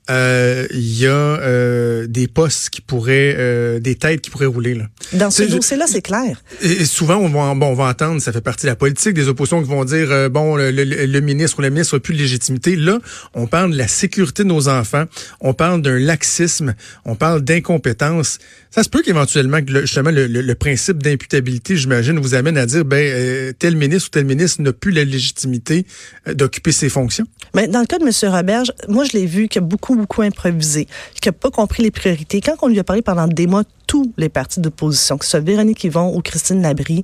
euh, 0.10 0.66
il 0.72 1.00
y 1.00 1.06
a 1.06 1.12
euh, 1.12 2.08
des 2.08 2.28
postes 2.28 2.72
qui 2.72 2.82
pourraient, 2.82 3.36
euh, 3.38 3.80
des 3.80 3.96
têtes 3.96 4.22
qui 4.22 4.30
pourraient 4.30 4.48
rouler. 4.48 4.74
Là. 4.74 4.86
Dans 5.14 5.30
ce 5.30 5.44
dossier-là, 5.44 5.86
c'est 5.88 6.02
clair. 6.02 6.42
Et, 6.62 6.86
souvent, 6.86 7.18
on 7.18 7.30
va, 7.30 7.54
bon, 7.54 7.68
on 7.68 7.74
va 7.76 7.86
entendre, 7.86 8.20
ça 8.20 8.34
fait 8.34 8.42
partie 8.42 8.66
de 8.66 8.72
la 8.72 8.76
politique, 8.76 9.14
des 9.14 9.28
oppositions 9.28 9.62
qui 9.62 9.70
vont 9.70 9.86
dire, 9.86 10.30
bon, 10.30 10.56
le, 10.56 11.20
ministre 11.20 11.60
ou 11.60 11.62
la 11.62 11.70
ministre 11.70 11.96
n'a 11.96 12.00
plus 12.00 12.16
de 12.16 12.20
légitimité. 12.20 12.76
Là, 12.76 13.00
on 13.36 13.46
parle 13.46 13.72
de 13.72 13.78
la 13.78 13.88
sécurité 13.88 14.44
de 14.44 14.50
nos 14.50 14.70
enfants, 14.70 15.06
on 15.40 15.54
parle 15.54 15.82
d'un 15.82 16.00
laxisme, 16.00 16.74
on 17.06 17.16
parle 17.16 17.42
d'incompétence. 17.42 18.40
Ça 18.72 18.84
se 18.84 18.90
peut 18.90 19.04
qu'éventuellement, 19.04 19.60
justement, 19.66 20.12
le, 20.12 20.54
principe 20.56 21.02
d'imputabilité, 21.02 21.78
j'imagine, 21.78 22.20
vous 22.20 22.34
amène 22.34 22.58
à 22.58 22.66
dire, 22.66 22.86
ben, 22.86 23.54
tel 23.60 23.76
ministre 23.76 24.08
ou 24.08 24.12
tel 24.12 24.26
ministre 24.26 24.62
n'a 24.62 24.74
plus 24.74 24.92
la 24.92 25.04
légitimité 25.04 25.86
d'occuper 26.34 26.72
ses 26.72 26.90
fonctions. 26.90 27.28
Mais 27.54 27.68
dans 27.68 27.80
le 27.82 27.86
cas 27.86 28.00
de 28.00 28.06
M. 28.06 28.34
Roberge, 28.34 28.72
moi, 28.88 29.04
je 29.04 29.14
l'ai 29.14 29.26
vu 29.26 29.48
qu'il 29.48 29.62
y 29.62 29.64
a 29.64 29.68
beaucoup 29.68 29.96
beaucoup 29.96 30.22
improvisé, 30.22 30.88
qui 31.20 31.28
n'a 31.28 31.34
pas 31.34 31.50
compris 31.50 31.84
les 31.84 31.92
priorités. 31.92 32.42
Quand 32.42 32.56
on 32.62 32.68
lui 32.68 32.80
a 32.80 32.84
parlé 32.84 33.02
pendant 33.02 33.28
des 33.28 33.48
mois, 33.48 33.64
tous 33.88 34.12
les 34.18 34.30
partis 34.30 34.62
d'opposition, 34.62 35.18
que 35.18 35.26
ce 35.26 35.32
soit 35.32 35.40
Véronique 35.42 35.84
Yvon 35.84 36.16
ou 36.16 36.22
Christine 36.22 36.62
Labrie, 36.62 37.04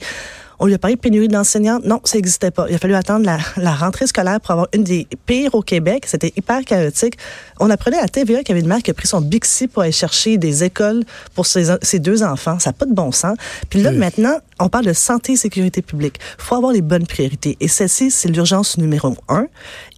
On 0.59 0.65
lui 0.65 0.73
a 0.73 0.79
parlé 0.79 0.95
de 0.95 1.01
pénurie 1.01 1.27
d'enseignants. 1.27 1.79
Non, 1.83 2.01
ça 2.03 2.17
n'existait 2.17 2.51
pas. 2.51 2.65
Il 2.69 2.75
a 2.75 2.77
fallu 2.79 2.95
attendre 2.95 3.25
la, 3.25 3.37
la, 3.57 3.75
rentrée 3.75 4.07
scolaire 4.07 4.41
pour 4.41 4.51
avoir 4.51 4.67
une 4.73 4.83
des 4.83 5.07
pires 5.25 5.53
au 5.53 5.61
Québec. 5.61 6.05
C'était 6.07 6.33
hyper 6.35 6.65
chaotique. 6.65 7.17
On 7.59 7.69
apprenait 7.69 7.99
à 7.99 8.07
TVA 8.07 8.39
qu'il 8.39 8.49
y 8.49 8.51
avait 8.51 8.61
une 8.61 8.67
mère 8.67 8.81
qui 8.81 8.91
a 8.91 8.93
pris 8.93 9.07
son 9.07 9.21
Bixi 9.21 9.67
pour 9.67 9.83
aller 9.83 9.91
chercher 9.91 10.37
des 10.37 10.63
écoles 10.63 11.03
pour 11.35 11.45
ses, 11.45 11.75
ses 11.81 11.99
deux 11.99 12.23
enfants. 12.23 12.57
Ça 12.59 12.71
n'a 12.71 12.73
pas 12.73 12.85
de 12.85 12.93
bon 12.93 13.11
sens. 13.11 13.37
Puis 13.69 13.81
là, 13.81 13.91
maintenant, 13.91 14.37
on 14.59 14.69
parle 14.69 14.85
de 14.85 14.93
santé 14.93 15.33
et 15.33 15.37
sécurité 15.37 15.81
publique. 15.81 16.19
Il 16.39 16.43
faut 16.43 16.55
avoir 16.55 16.71
les 16.71 16.81
bonnes 16.81 17.05
priorités. 17.05 17.57
Et 17.59 17.67
celle-ci, 17.67 18.09
c'est 18.09 18.29
l'urgence 18.29 18.77
numéro 18.77 19.15
un. 19.29 19.47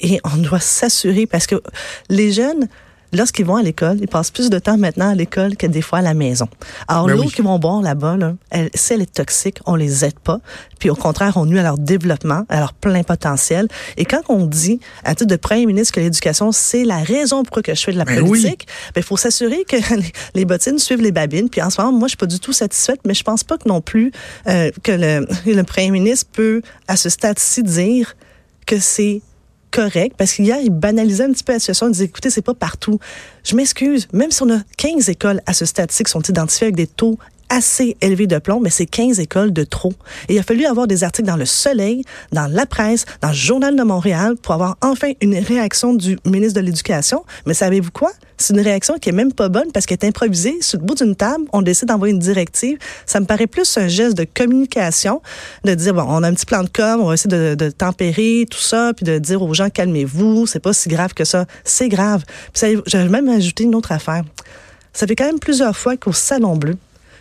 Et 0.01 0.19
on 0.23 0.37
doit 0.37 0.59
s'assurer 0.59 1.25
parce 1.25 1.47
que 1.47 1.55
les 2.09 2.31
jeunes, 2.31 2.67
lorsqu'ils 3.13 3.45
vont 3.45 3.55
à 3.55 3.63
l'école, 3.63 3.97
ils 4.01 4.07
passent 4.07 4.31
plus 4.31 4.49
de 4.49 4.59
temps 4.59 4.77
maintenant 4.77 5.09
à 5.09 5.15
l'école 5.15 5.55
que 5.55 5.67
des 5.67 5.81
fois 5.81 5.99
à 5.99 6.01
la 6.01 6.13
maison. 6.13 6.47
Alors, 6.87 7.07
ben 7.07 7.15
l'eau 7.15 7.23
qu'ils 7.23 7.43
vont 7.43 7.59
boire 7.59 7.81
là-bas, 7.81 8.17
là, 8.17 8.33
elle, 8.49 8.69
si 8.73 8.93
elle 8.93 9.01
est 9.01 9.13
toxique, 9.13 9.59
on 9.65 9.75
les 9.75 10.05
aide 10.05 10.19
pas. 10.19 10.39
Puis 10.79 10.89
au 10.89 10.95
contraire, 10.95 11.37
on 11.37 11.45
nuit 11.45 11.59
à 11.59 11.63
leur 11.63 11.77
développement, 11.77 12.45
à 12.49 12.59
leur 12.59 12.73
plein 12.73 13.03
potentiel. 13.03 13.67
Et 13.97 14.05
quand 14.05 14.21
on 14.29 14.45
dit, 14.45 14.79
à 15.03 15.15
titre 15.15 15.29
de 15.29 15.35
premier 15.35 15.65
ministre, 15.65 15.93
que 15.93 15.99
l'éducation, 15.99 16.51
c'est 16.51 16.83
la 16.83 16.99
raison 16.99 17.43
pour 17.43 17.61
que 17.61 17.73
je 17.73 17.83
fais 17.83 17.91
de 17.91 17.97
la 17.97 18.05
ben 18.05 18.23
politique, 18.23 18.67
il 18.89 18.93
ben, 18.95 19.03
faut 19.03 19.17
s'assurer 19.17 19.65
que 19.67 19.77
les, 20.35 20.45
bottines 20.45 20.79
suivent 20.79 21.01
les 21.01 21.11
babines. 21.11 21.49
Puis 21.49 21.61
en 21.61 21.69
ce 21.69 21.81
moment, 21.81 21.97
moi, 21.97 22.07
je 22.07 22.11
suis 22.11 22.17
pas 22.17 22.25
du 22.25 22.39
tout 22.39 22.53
satisfaite, 22.53 23.01
mais 23.05 23.13
je 23.13 23.23
pense 23.23 23.43
pas 23.43 23.57
que 23.57 23.67
non 23.67 23.81
plus 23.81 24.11
euh, 24.47 24.71
que 24.83 24.91
le, 24.91 25.27
le 25.45 25.63
premier 25.63 25.91
ministre 25.91 26.27
peut, 26.31 26.61
à 26.87 26.95
ce 26.95 27.09
stade-ci, 27.09 27.63
dire 27.63 28.15
que 28.65 28.79
c'est 28.79 29.21
correct 29.71 30.15
parce 30.17 30.33
qu'hier, 30.33 30.57
il 30.61 30.69
banalisait 30.69 31.23
un 31.23 31.31
petit 31.31 31.43
peu 31.43 31.53
la 31.53 31.59
situation. 31.59 31.87
Il 31.87 31.91
disait, 31.91 32.05
écoutez, 32.05 32.29
c'est 32.29 32.41
pas 32.41 32.53
partout. 32.53 32.99
Je 33.43 33.55
m'excuse, 33.55 34.07
même 34.13 34.31
si 34.31 34.43
on 34.43 34.49
a 34.49 34.59
15 34.77 35.09
écoles 35.09 35.41
à 35.45 35.53
ce 35.53 35.65
stade-ci 35.65 36.03
qui 36.03 36.11
sont 36.11 36.21
identifiées 36.21 36.65
avec 36.65 36.75
des 36.75 36.87
taux 36.87 37.17
assez 37.49 37.97
élevés 38.01 38.27
de 38.27 38.37
plomb, 38.37 38.59
mais 38.59 38.69
c'est 38.69 38.85
15 38.85 39.19
écoles 39.19 39.51
de 39.51 39.63
trop. 39.63 39.93
Et 40.27 40.35
il 40.35 40.39
a 40.39 40.43
fallu 40.43 40.65
avoir 40.65 40.87
des 40.87 41.03
articles 41.03 41.27
dans 41.27 41.35
le 41.35 41.45
Soleil, 41.45 42.03
dans 42.31 42.47
la 42.47 42.65
presse, 42.65 43.05
dans 43.21 43.29
le 43.29 43.33
Journal 43.33 43.75
de 43.75 43.83
Montréal 43.83 44.35
pour 44.41 44.53
avoir 44.53 44.77
enfin 44.81 45.11
une 45.21 45.37
réaction 45.37 45.93
du 45.93 46.17
ministre 46.25 46.59
de 46.59 46.65
l'Éducation. 46.65 47.23
Mais 47.45 47.53
savez-vous 47.53 47.91
quoi? 47.91 48.11
C'est 48.37 48.53
une 48.53 48.61
réaction 48.61 48.97
qui 48.99 49.09
est 49.09 49.13
même 49.13 49.33
pas 49.33 49.49
bonne 49.49 49.71
parce 49.73 49.85
qu'elle 49.85 49.97
est 50.01 50.07
improvisée. 50.07 50.57
Sur 50.61 50.79
le 50.79 50.85
bout 50.85 50.95
d'une 50.95 51.15
table, 51.15 51.43
on 51.51 51.61
décide 51.61 51.89
d'envoyer 51.89 52.13
une 52.13 52.19
directive. 52.19 52.77
Ça 53.05 53.19
me 53.19 53.25
paraît 53.25 53.47
plus 53.47 53.77
un 53.77 53.87
geste 53.87 54.15
de 54.15 54.25
communication, 54.25 55.21
de 55.65 55.73
dire, 55.73 55.93
bon, 55.93 56.05
on 56.07 56.23
a 56.23 56.27
un 56.27 56.33
petit 56.33 56.45
plan 56.45 56.63
de 56.63 56.69
com, 56.69 57.01
on 57.01 57.07
va 57.07 57.15
essayer 57.15 57.29
de, 57.29 57.55
de 57.55 57.69
tempérer 57.69 58.45
tout 58.49 58.59
ça, 58.59 58.93
puis 58.95 59.03
de 59.03 59.17
dire 59.17 59.41
aux 59.41 59.53
gens, 59.53 59.69
calmez-vous, 59.69 60.47
c'est 60.47 60.59
pas 60.59 60.73
si 60.73 60.87
grave 60.87 61.13
que 61.13 61.25
ça. 61.25 61.45
C'est 61.65 61.89
grave. 61.89 62.23
Puis 62.53 62.77
j'ai 62.85 63.03
même 63.09 63.27
ajouté 63.27 63.65
une 63.65 63.75
autre 63.75 63.91
affaire. 63.91 64.23
Ça 64.93 65.05
fait 65.05 65.15
quand 65.15 65.25
même 65.25 65.39
plusieurs 65.39 65.75
fois 65.75 65.97
qu'au 65.97 66.13
Salon 66.13 66.55
Bleu, 66.55 66.75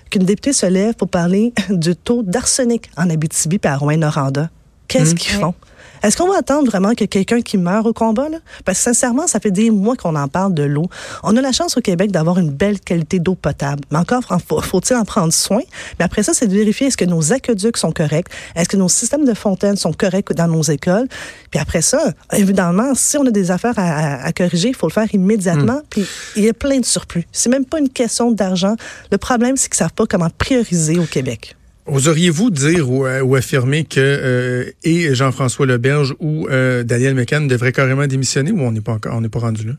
qu'une 0.08 0.24
députée 0.24 0.52
se 0.52 0.66
lève 0.66 0.94
pour 0.94 1.08
parler 1.08 1.52
du 1.70 1.96
taux 1.96 2.22
d'arsenic 2.22 2.90
en 2.96 3.10
Abitibi 3.10 3.58
et 3.62 3.66
à 3.66 3.76
Rouen-Noranda. 3.76 4.50
Qu'est-ce 4.88 5.12
mmh. 5.12 5.18
qu'ils 5.18 5.34
font? 5.34 5.54
Est-ce 6.02 6.16
qu'on 6.16 6.28
va 6.28 6.38
attendre 6.38 6.66
vraiment 6.66 6.94
que 6.94 7.04
quelqu'un 7.04 7.40
qui 7.40 7.58
meurt 7.58 7.86
au 7.86 7.92
combat? 7.92 8.28
Là? 8.28 8.38
Parce 8.64 8.78
que 8.78 8.84
sincèrement, 8.84 9.26
ça 9.26 9.40
fait 9.40 9.50
des 9.50 9.70
mois 9.70 9.96
qu'on 9.96 10.16
en 10.16 10.28
parle 10.28 10.54
de 10.54 10.62
l'eau. 10.62 10.86
On 11.22 11.36
a 11.36 11.40
la 11.40 11.52
chance 11.52 11.76
au 11.76 11.80
Québec 11.80 12.10
d'avoir 12.10 12.38
une 12.38 12.50
belle 12.50 12.80
qualité 12.80 13.18
d'eau 13.18 13.34
potable. 13.34 13.82
Mais 13.90 13.98
encore, 13.98 14.22
faut-il 14.62 14.96
en 14.96 15.04
prendre 15.04 15.32
soin? 15.32 15.62
Mais 15.98 16.04
après 16.04 16.22
ça, 16.22 16.34
c'est 16.34 16.46
de 16.46 16.54
vérifier 16.54 16.88
est-ce 16.88 16.96
que 16.96 17.04
nos 17.04 17.32
aqueducs 17.32 17.76
sont 17.76 17.92
corrects? 17.92 18.28
Est-ce 18.54 18.68
que 18.68 18.76
nos 18.76 18.88
systèmes 18.88 19.24
de 19.24 19.34
fontaines 19.34 19.76
sont 19.76 19.92
corrects 19.92 20.32
dans 20.32 20.48
nos 20.48 20.62
écoles? 20.62 21.08
Puis 21.50 21.60
après 21.60 21.82
ça, 21.82 22.12
évidemment, 22.32 22.94
si 22.94 23.16
on 23.16 23.26
a 23.26 23.30
des 23.30 23.50
affaires 23.50 23.74
à, 23.76 24.32
corriger, 24.32 24.68
il 24.68 24.74
faut 24.74 24.88
le 24.88 24.92
faire 24.92 25.12
immédiatement. 25.14 25.78
Hmm. 25.78 25.88
Puis 25.90 26.06
il 26.36 26.44
y 26.44 26.48
a 26.48 26.54
plein 26.54 26.78
de 26.78 26.84
surplus. 26.84 27.26
C'est 27.32 27.50
même 27.50 27.64
pas 27.64 27.78
une 27.78 27.88
question 27.88 28.30
d'argent. 28.30 28.76
Le 29.10 29.18
problème, 29.18 29.56
c'est 29.56 29.68
qu'ils 29.68 29.78
savent 29.78 29.92
pas 29.92 30.06
comment 30.06 30.30
prioriser 30.36 30.98
au 30.98 31.04
Québec. 31.04 31.56
Oseriez-vous 31.88 32.50
dire 32.50 32.90
ou, 32.90 33.06
euh, 33.06 33.22
ou, 33.22 33.34
affirmer 33.34 33.84
que 33.84 33.98
euh, 33.98 34.70
et 34.84 35.14
Jean-François 35.14 35.66
Leberge 35.66 36.14
ou 36.20 36.46
euh, 36.48 36.82
Daniel 36.82 37.14
McCann 37.14 37.48
devraient 37.48 37.72
carrément 37.72 38.06
démissionner 38.06 38.52
ou 38.52 38.60
on 38.60 38.72
n'est 38.72 38.80
pas 38.80 38.92
encore, 38.92 39.14
on 39.14 39.20
n'est 39.20 39.28
pas 39.28 39.38
rendu 39.38 39.66
là? 39.66 39.72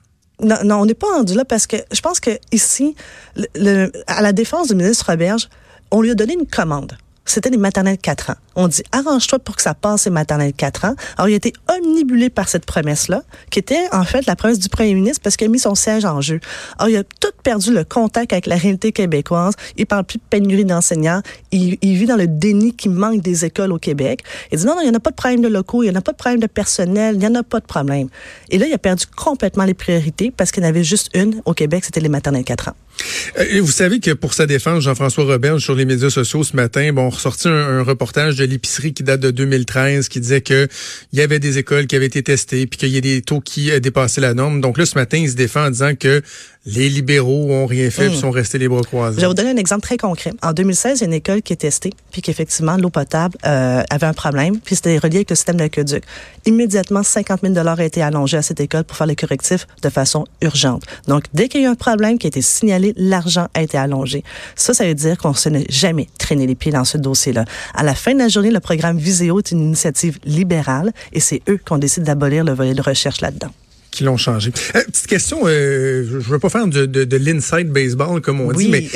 Non, 0.64 0.76
on 0.76 0.86
n'est 0.86 0.94
pas 0.94 1.08
rendu 1.08 1.36
là 1.36 1.46
parce 1.46 1.68
que 1.68 1.78
je 1.92 2.02
pense 2.02 2.20
que 2.20 2.32
ici, 2.52 2.96
le, 3.56 3.92
à 4.08 4.22
la 4.22 4.32
défense 4.32 4.70
du 4.70 4.76
ministre 4.76 5.06
Roberge, 5.08 5.50
on 5.92 6.02
lui 6.02 6.12
a 6.12 6.16
donné 6.16 6.34
une 6.34 6.48
commande 6.48 6.98
c'était 7.32 7.50
les 7.50 7.58
maternelles 7.58 7.98
4 7.98 8.32
ans. 8.32 8.36
On 8.56 8.68
dit, 8.68 8.84
arrange-toi 8.92 9.40
pour 9.40 9.56
que 9.56 9.62
ça 9.62 9.74
passe 9.74 10.06
les 10.06 10.12
maternelles 10.12 10.54
4 10.54 10.86
ans. 10.86 10.96
Alors, 11.18 11.30
il 11.30 11.34
a 11.34 11.38
été 11.38 11.54
omnibulé 11.70 12.30
par 12.30 12.50
cette 12.50 12.66
promesse-là, 12.66 13.24
qui 13.52 13.60
était 13.60 13.88
en 13.92 14.04
fait 14.04 14.26
la 14.26 14.36
promesse 14.36 14.60
du 14.60 14.70
premier 14.70 14.94
ministre 14.94 15.22
parce 15.24 15.38
qu'il 15.38 15.48
a 15.48 15.50
mis 15.50 15.60
son 15.60 15.76
siège 15.76 16.06
en 16.06 16.22
jeu. 16.22 16.40
Alors, 16.78 16.90
il 16.90 16.98
a 16.98 17.04
tout 17.04 17.32
perdu 17.44 17.74
le 17.74 17.84
contact 17.84 18.34
avec 18.34 18.48
la 18.48 18.56
réalité 18.56 18.92
québécoise. 18.92 19.54
Il 19.78 19.86
parle 19.86 20.04
plus 20.04 20.18
de 20.18 20.24
pénurie 20.30 20.66
d'enseignants. 20.66 21.22
Il, 21.52 21.78
vit 21.82 22.06
dans 22.06 22.16
le 22.16 22.28
déni 22.28 22.74
qui 22.74 22.90
manque 22.90 23.22
des 23.22 23.46
écoles 23.46 23.72
au 23.72 23.80
Québec. 23.80 24.24
Il 24.52 24.60
dit, 24.60 24.66
non, 24.66 24.76
non, 24.76 24.82
il 24.82 24.86
n'y 24.86 24.92
en 24.92 24.98
a 24.98 25.00
pas 25.00 25.12
de 25.12 25.16
problème 25.16 25.42
de 25.42 25.48
locaux, 25.48 25.84
il 25.84 25.90
n'y 25.90 25.96
en 25.96 26.00
a 26.00 26.02
pas 26.02 26.12
de 26.12 26.18
problème 26.18 26.40
de 26.40 26.48
personnel, 26.48 27.16
il 27.16 27.20
n'y 27.20 27.28
en 27.28 27.36
a 27.36 27.44
pas 27.44 27.60
de 27.60 27.66
problème. 27.66 28.08
Et 28.50 28.58
là, 28.58 28.66
il 28.68 28.74
a 28.74 28.78
perdu 28.78 29.06
complètement 29.16 29.66
les 29.66 29.74
priorités 29.74 30.32
parce 30.32 30.52
qu'il 30.52 30.64
y 30.64 30.66
en 30.66 30.70
avait 30.70 30.84
juste 30.84 31.10
une 31.14 31.42
au 31.46 31.54
Québec, 31.54 31.86
c'était 31.86 32.00
les 32.00 32.10
maternelles 32.10 32.44
4 32.44 32.70
ans. 32.70 32.76
Euh, 33.38 33.46
et 33.50 33.60
vous 33.60 33.72
savez 33.72 34.00
que 34.00 34.12
pour 34.12 34.34
sa 34.34 34.46
défense, 34.46 34.84
Jean-François 34.84 35.26
Robert, 35.26 35.60
sur 35.60 35.76
les 35.76 35.86
médias 35.86 36.10
sociaux 36.10 36.44
ce 36.44 36.56
matin, 36.56 36.92
bon, 36.94 37.10
ressorti 37.10 37.48
un, 37.48 37.84
reportage 37.84 38.36
de 38.36 38.46
l'épicerie 38.46 38.94
qui 38.94 39.04
date 39.04 39.20
de 39.20 39.32
2013 39.32 40.10
qui 40.10 40.20
disait 40.20 40.42
que 40.42 40.68
il 41.14 41.20
y 41.20 41.22
avait 41.22 41.40
des 41.40 41.58
écoles 41.58 41.88
qui 41.88 41.96
avaient 41.96 42.06
été 42.06 42.24
testées 42.24 42.68
puis 42.68 42.78
qu'il 42.78 42.90
y 42.90 42.98
a 42.98 43.02
des 43.02 43.22
taux 43.22 43.40
qui 43.40 43.72
euh, 43.72 43.80
dépassaient 43.80 44.22
la 44.22 44.34
norme. 44.34 44.62
Donc 44.62 44.78
là, 44.78 44.86
ce 44.86 44.96
matin, 44.96 45.18
il 45.18 45.30
se 45.30 45.36
défend 45.36 45.66
en 45.66 45.70
disant 45.70 45.96
que 45.96 46.22
les 46.66 46.90
libéraux 46.90 47.52
ont 47.52 47.66
rien 47.66 47.90
fait 47.90 48.08
et 48.08 48.10
hmm. 48.10 48.16
sont 48.16 48.32
restés 48.32 48.58
les 48.58 48.68
bras 48.68 48.82
croisés. 48.82 49.16
Je 49.16 49.22
vais 49.22 49.28
vous 49.28 49.34
donner 49.34 49.52
un 49.52 49.58
exemple 49.58 49.82
très 49.82 49.98
concret. 49.98 50.34
En 50.44 50.52
2016, 50.52 51.00
il 51.00 51.02
y 51.02 51.04
a 51.06 51.08
une 51.08 51.14
école 51.14 51.42
qui 51.42 51.54
est 51.54 51.58
testée 51.58 51.94
puis 52.12 52.22
qu'effectivement, 52.22 52.78
l'eau 52.78 52.90
potable 52.90 53.38
euh, 53.46 53.82
avait 53.90 54.06
un 54.06 54.14
problème 54.14 54.60
puis 54.60 54.76
c'était 54.76 54.98
relié 54.98 55.18
avec 55.18 55.30
le 55.30 55.36
système 55.36 55.58
d'aqueduc. 55.58 56.04
Immédiatement, 56.46 57.04
50 57.04 57.42
000 57.42 57.68
a 57.68 57.84
été 57.84 58.02
allongés 58.02 58.38
à 58.38 58.42
cette 58.42 58.60
école 58.60 58.84
pour 58.84 58.98
faire 58.98 59.08
les 59.08 59.16
correctifs 59.16 59.68
de 59.82 59.90
façon 59.90 60.26
urgente. 60.42 60.84
Donc, 61.08 61.24
dès 61.34 61.48
qu'il 61.48 61.62
y 61.62 61.66
a 61.66 61.68
eu 61.68 61.72
un 61.72 61.76
problème 61.76 62.18
qui 62.18 62.28
a 62.28 62.30
été 62.30 62.42
signalé, 62.42 62.89
l'argent 62.98 63.48
a 63.54 63.62
été 63.62 63.78
allongé. 63.78 64.24
Ça, 64.56 64.74
ça 64.74 64.86
veut 64.86 64.96
dire 64.96 65.18
qu'on 65.18 65.34
se 65.34 65.50
n'est 65.50 65.66
jamais 65.70 66.08
traîné 66.18 66.48
les 66.48 66.56
pieds 66.56 66.72
dans 66.72 66.86
ce 66.86 66.98
dossier-là. 66.98 67.46
À 67.74 67.84
la 67.84 67.96
fin 67.96 68.14
de 68.14 68.20
la 68.20 68.28
journée, 68.28 68.52
le 68.52 68.60
programme 68.60 68.98
Viséo 68.98 69.40
est 69.40 69.52
une 69.52 69.62
initiative 69.62 70.20
libérale 70.26 70.92
et 71.14 71.20
c'est 71.20 71.42
eux 71.50 71.58
qui 71.58 71.74
ont 71.74 71.78
décidé 71.78 72.06
d'abolir 72.06 72.44
le 72.44 72.54
volet 72.54 72.74
de 72.74 72.82
recherche 72.82 73.22
là-dedans 73.22 73.52
qui 73.92 74.04
l'ont 74.04 74.18
changé. 74.18 74.52
Euh, 74.76 74.84
petite 74.86 75.08
question, 75.08 75.42
euh, 75.46 76.06
je 76.06 76.30
veux 76.30 76.40
pas 76.40 76.50
faire 76.50 76.68
de, 76.68 76.86
de, 76.86 77.04
de 77.04 77.18
l'inside 77.18 77.70
baseball 77.72 78.22
comme 78.22 78.42
on 78.42 78.52
dit, 78.52 78.68
mais 78.70 78.88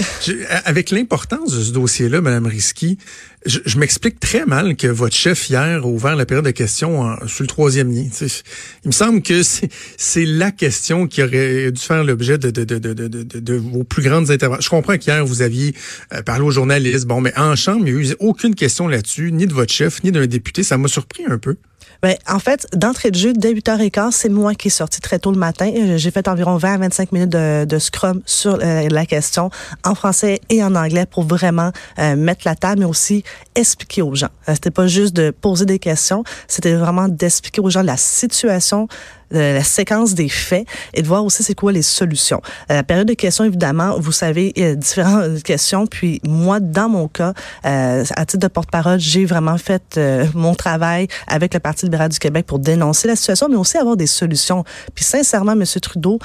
avec 0.65 0.91
l'importance 0.91 1.57
de 1.57 1.63
ce 1.63 1.71
dossier-là, 1.71 2.21
Madame 2.21 2.45
Risky, 2.45 2.97
je, 3.45 3.59
je 3.65 3.77
m'explique 3.77 4.19
très 4.19 4.45
mal 4.45 4.75
que 4.75 4.87
votre 4.87 5.15
chef 5.15 5.49
hier 5.49 5.81
a 5.83 5.85
ouvert 5.85 6.15
la 6.15 6.25
période 6.25 6.45
de 6.45 6.51
questions 6.51 7.01
en, 7.01 7.27
sur 7.27 7.43
le 7.43 7.47
troisième 7.47 7.91
lien. 7.91 8.05
Il 8.83 8.87
me 8.87 8.91
semble 8.91 9.21
que 9.21 9.41
c'est 9.97 10.25
la 10.25 10.51
question 10.51 11.07
qui 11.07 11.21
aurait 11.23 11.71
dû 11.71 11.81
faire 11.81 12.03
l'objet 12.03 12.37
de, 12.37 12.51
de, 12.51 12.63
de, 12.63 12.77
de, 12.77 13.23
de, 13.23 13.53
vos 13.55 13.83
plus 13.83 14.03
grandes 14.03 14.31
interventions. 14.31 14.61
Je 14.61 14.69
comprends 14.69 14.97
qu'hier 14.97 15.25
vous 15.25 15.41
aviez 15.41 15.73
euh, 16.13 16.21
parlé 16.21 16.43
aux 16.43 16.51
journalistes, 16.51 17.05
bon, 17.05 17.21
mais 17.21 17.37
en 17.37 17.55
chambre, 17.55 17.87
il 17.87 17.93
n'y 17.95 17.99
a 17.99 18.11
eu 18.11 18.15
aucune 18.19 18.55
question 18.55 18.87
là-dessus, 18.87 19.31
ni 19.31 19.47
de 19.47 19.53
votre 19.53 19.73
chef, 19.73 20.03
ni 20.03 20.11
d'un 20.11 20.25
député. 20.25 20.63
Ça 20.63 20.77
m'a 20.77 20.87
surpris 20.87 21.23
un 21.27 21.37
peu. 21.37 21.57
Ben, 22.03 22.17
en 22.27 22.39
fait, 22.39 22.67
d'entrée 22.75 23.11
de 23.11 23.15
jeu, 23.15 23.31
dès 23.31 23.53
8h15, 23.53 24.11
c'est 24.11 24.27
moi 24.27 24.55
qui 24.55 24.67
est 24.67 24.71
sorti 24.71 24.99
très 24.99 25.19
tôt 25.19 25.31
le 25.31 25.37
matin. 25.37 25.71
Euh, 25.73 25.95
j'ai 25.95 26.11
fait 26.11 26.27
environ 26.27 26.57
20 26.57 26.73
à 26.73 26.77
25 26.77 27.13
minutes 27.13 27.29
de, 27.29 27.79
scrum 27.79 28.21
sur 28.25 28.59
euh, 28.61 28.89
la 28.89 29.05
question 29.05 29.49
en 29.85 29.95
français 29.95 30.41
et 30.49 30.61
en 30.61 30.75
anglais 30.75 31.05
pour 31.05 31.23
vraiment 31.23 31.71
euh, 31.99 32.17
mettre 32.17 32.41
la 32.43 32.55
table, 32.55 32.81
mais 32.81 32.85
aussi 32.85 33.23
expliquer 33.55 34.01
aux 34.01 34.15
gens. 34.15 34.27
c'était 34.47 34.69
pas 34.69 34.87
juste 34.87 35.15
de 35.15 35.31
poser 35.31 35.65
des 35.65 35.79
questions, 35.79 36.25
c'était 36.49 36.73
vraiment 36.73 37.07
d'expliquer 37.07 37.61
aux 37.61 37.69
gens 37.69 37.83
la 37.83 37.95
situation 37.95 38.89
la 39.33 39.63
séquence 39.63 40.13
des 40.13 40.29
faits 40.29 40.65
et 40.93 41.01
de 41.01 41.07
voir 41.07 41.23
aussi 41.25 41.43
c'est 41.43 41.55
quoi 41.55 41.71
les 41.71 41.81
solutions. 41.81 42.41
Euh, 42.69 42.75
la 42.75 42.83
période 42.83 43.07
de 43.07 43.13
questions, 43.13 43.43
évidemment, 43.43 43.99
vous 43.99 44.11
savez, 44.11 44.53
il 44.55 44.63
y 44.63 44.65
a 44.65 44.75
différentes 44.75 45.43
questions. 45.43 45.87
Puis 45.87 46.21
moi, 46.25 46.59
dans 46.59 46.89
mon 46.89 47.07
cas, 47.07 47.33
euh, 47.65 48.03
à 48.15 48.25
titre 48.25 48.41
de 48.41 48.47
porte-parole, 48.47 48.99
j'ai 48.99 49.25
vraiment 49.25 49.57
fait 49.57 49.97
euh, 49.97 50.25
mon 50.33 50.55
travail 50.55 51.07
avec 51.27 51.53
le 51.53 51.59
Parti 51.59 51.85
libéral 51.85 52.09
du 52.09 52.19
Québec 52.19 52.45
pour 52.45 52.59
dénoncer 52.59 53.07
la 53.07 53.15
situation, 53.15 53.47
mais 53.49 53.55
aussi 53.55 53.77
avoir 53.77 53.97
des 53.97 54.07
solutions. 54.07 54.63
Puis 54.95 55.03
sincèrement, 55.03 55.53
M. 55.53 55.63
Trudeau, 55.81 56.19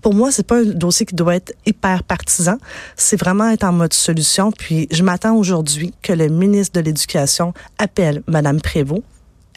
pour 0.00 0.14
moi, 0.14 0.30
c'est 0.32 0.46
pas 0.46 0.60
un 0.60 0.64
dossier 0.64 1.04
qui 1.04 1.14
doit 1.14 1.34
être 1.34 1.52
hyper 1.66 2.02
partisan. 2.04 2.56
C'est 2.96 3.18
vraiment 3.18 3.50
être 3.50 3.64
en 3.64 3.72
mode 3.72 3.92
solution. 3.92 4.50
Puis, 4.50 4.88
je 4.90 5.02
m'attends 5.02 5.36
aujourd'hui 5.36 5.92
que 6.02 6.12
le 6.12 6.28
ministre 6.28 6.80
de 6.80 6.84
l'Éducation 6.84 7.52
appelle 7.78 8.22
Mme 8.26 8.60
Prévost. 8.60 9.02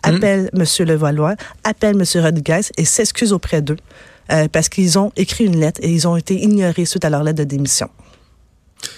Appelle 0.03 0.49
M. 0.53 0.63
Levallois, 0.85 1.35
appelle 1.63 1.95
M. 1.95 2.21
Rodriguez 2.21 2.61
et 2.77 2.85
s'excuse 2.85 3.33
auprès 3.33 3.61
d'eux 3.61 3.77
euh, 4.31 4.47
parce 4.51 4.69
qu'ils 4.69 4.99
ont 4.99 5.11
écrit 5.15 5.45
une 5.45 5.59
lettre 5.59 5.81
et 5.83 5.89
ils 5.89 6.07
ont 6.07 6.15
été 6.15 6.35
ignorés 6.35 6.85
suite 6.85 7.05
à 7.05 7.09
leur 7.09 7.23
lettre 7.23 7.39
de 7.39 7.43
démission. 7.43 7.89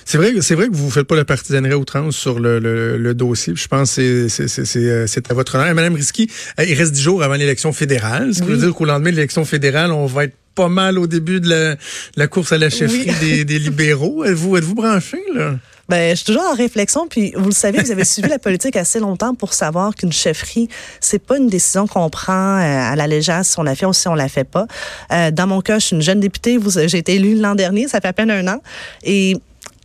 C'est 0.04 0.18
vrai, 0.18 0.34
c'est 0.42 0.56
vrai 0.56 0.68
que 0.68 0.76
vous 0.76 0.88
ne 0.88 0.92
faites 0.92 1.08
pas 1.08 1.16
la 1.16 1.26
partisanerie 1.26 1.76
outrance 1.76 2.16
sur 2.16 2.40
le, 2.40 2.60
le, 2.60 3.14
dossier. 3.14 3.54
Je 3.56 3.68
pense 3.68 3.96
que 3.96 4.28
c'est 4.28 4.78
euh, 4.78 5.06
à 5.30 5.34
votre 5.34 5.56
honneur. 5.56 5.74
Madame 5.76 5.94
Risky, 5.96 6.30
euh, 6.60 6.66
il 6.66 6.74
reste 6.74 6.92
dix 6.92 7.02
jours 7.02 7.24
avant 7.24 7.36
l'élection 7.36 7.72
fédérale. 7.72 8.34
Ce 8.34 8.42
qui 8.42 8.48
veut 8.48 8.58
dire 8.58 8.74
qu'au 8.74 8.86
lendemain 8.86 9.12
de 9.12 9.16
l'élection 9.16 9.46
fédérale, 9.46 9.92
on 9.92 10.06
va 10.06 10.26
être 10.26 10.36
pas 10.56 10.70
mal 10.70 10.98
au 10.98 11.06
début 11.06 11.42
de 11.42 11.78
la, 12.16 12.28
course 12.28 12.52
à 12.52 12.58
la 12.58 12.70
chefferie 12.70 13.12
des, 13.20 13.46
des 13.46 13.60
libéraux. 13.60 14.24
Êtes-vous 14.24 14.58
êtes-vous 14.58 14.76
branché, 14.76 15.20
là? 15.36 15.60
Ben, 15.88 16.12
je 16.12 16.16
suis 16.16 16.26
toujours 16.26 16.44
en 16.44 16.56
réflexion, 16.56 17.08
puis 17.08 17.34
vous 17.36 17.50
le 17.50 17.52
savez, 17.52 17.82
vous 17.82 17.92
avez 17.92 18.06
suivi 18.06 18.28
la 18.28 18.40
politique 18.40 18.76
assez 18.76 19.00
longtemps 19.00 19.36
pour 19.36 19.54
savoir 19.54 19.94
qu'une 19.94 20.12
chefferie, 20.12 20.68
c'est 21.00 21.20
pas 21.20 21.38
une 21.38 21.48
décision 21.48 21.86
qu'on 21.86 22.10
prend 22.10 22.34
euh, 22.58 22.92
à 22.92 22.96
la 22.96 23.08
légère 23.08 23.46
si 23.46 23.60
on 23.60 23.64
la 23.64 23.76
fait 23.76 23.86
ou 23.86 23.94
si 23.94 24.08
on 24.08 24.16
la 24.16 24.28
fait 24.28 24.44
pas. 24.44 24.66
Euh, 25.12 25.32
dans 25.32 25.48
mon 25.48 25.62
cas, 25.62 25.80
je 25.80 25.88
suis 25.88 25.96
une 25.96 26.02
jeune 26.02 26.20
députée, 26.20 26.58
j'ai 26.88 26.98
été 26.98 27.16
élue 27.16 27.36
l'an 27.36 27.56
dernier, 27.56 27.88
ça 27.88 28.02
fait 28.02 28.08
à 28.08 28.14
peine 28.14 28.32
un 28.32 28.48
an, 28.48 28.62
et 29.04 29.38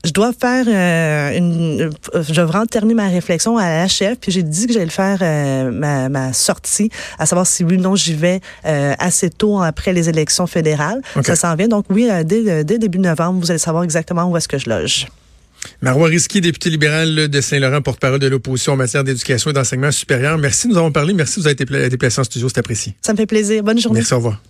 je 0.04 0.12
dois 0.12 0.33
faire 0.33 0.64
euh, 0.66 1.37
une. 1.37 1.90
Je 2.14 2.33
vais 2.33 2.45
vraiment 2.45 2.66
terminer 2.66 2.95
ma 2.95 3.09
réflexion 3.09 3.59
à 3.59 3.69
la 3.69 3.88
chef, 3.88 4.19
puis 4.19 4.33
j'ai 4.33 4.42
dit 4.42 4.66
que 4.66 4.73
j'allais 4.73 4.88
faire 4.88 5.19
euh, 5.21 5.71
ma, 5.71 6.09
ma, 6.09 6.33
sortie, 6.33 6.90
à 7.19 7.26
savoir 7.26 7.47
si 7.47 7.64
oui 7.64 7.76
ou 7.76 7.80
non 7.80 7.97
j'y 7.97 8.14
vais 8.14 8.40
euh, 8.64 8.95
assez 8.99 9.28
tôt 9.28 9.61
après 9.61 9.92
les 9.92 10.09
élections 10.09 10.47
fédérales. 10.47 11.02
Ça 11.23 11.37
s'en 11.37 11.54
vient. 11.54 11.69
Donc 11.69 11.85
oui, 11.90 12.09
dès, 12.25 12.64
dès 12.64 12.78
début 12.78 12.99
novembre, 12.99 13.40
vous 13.40 13.50
allez 13.50 13.59
savoir 13.59 13.85
exactement 13.85 14.25
où 14.25 14.37
est-ce 14.37 14.49
que 14.49 14.59
je 14.59 14.71
loge. 14.71 15.07
Marois 15.83 16.09
Risky, 16.09 16.40
député 16.40 16.71
libéral 16.71 17.29
de 17.29 17.40
Saint-Laurent, 17.40 17.83
porte-parole 17.83 18.19
de 18.19 18.26
l'opposition 18.26 18.73
en 18.73 18.76
matière 18.76 19.05
d'éducation 19.05 19.50
et 19.50 19.55
d'enseignement 19.55 19.90
supérieur. 19.90 20.38
Merci, 20.38 20.69
nous 20.69 20.76
avons 20.76 20.93
parlé. 20.93 21.14
Merci, 21.14 21.40
vous 21.40 21.47
avez 21.47 21.52
été 21.52 21.88
déplacé 21.88 22.21
en 22.21 22.25
studio, 22.25 22.49
c'est 22.49 22.59
apprécié. 22.59 22.95
Ça 23.02 23.12
me 23.12 23.19
fait 23.19 23.26
plaisir. 23.26 23.62
Bonne 23.62 23.79
journée. 23.79 24.00
Merci, 24.00 24.14
au 24.14 24.19
revoir. 24.19 24.40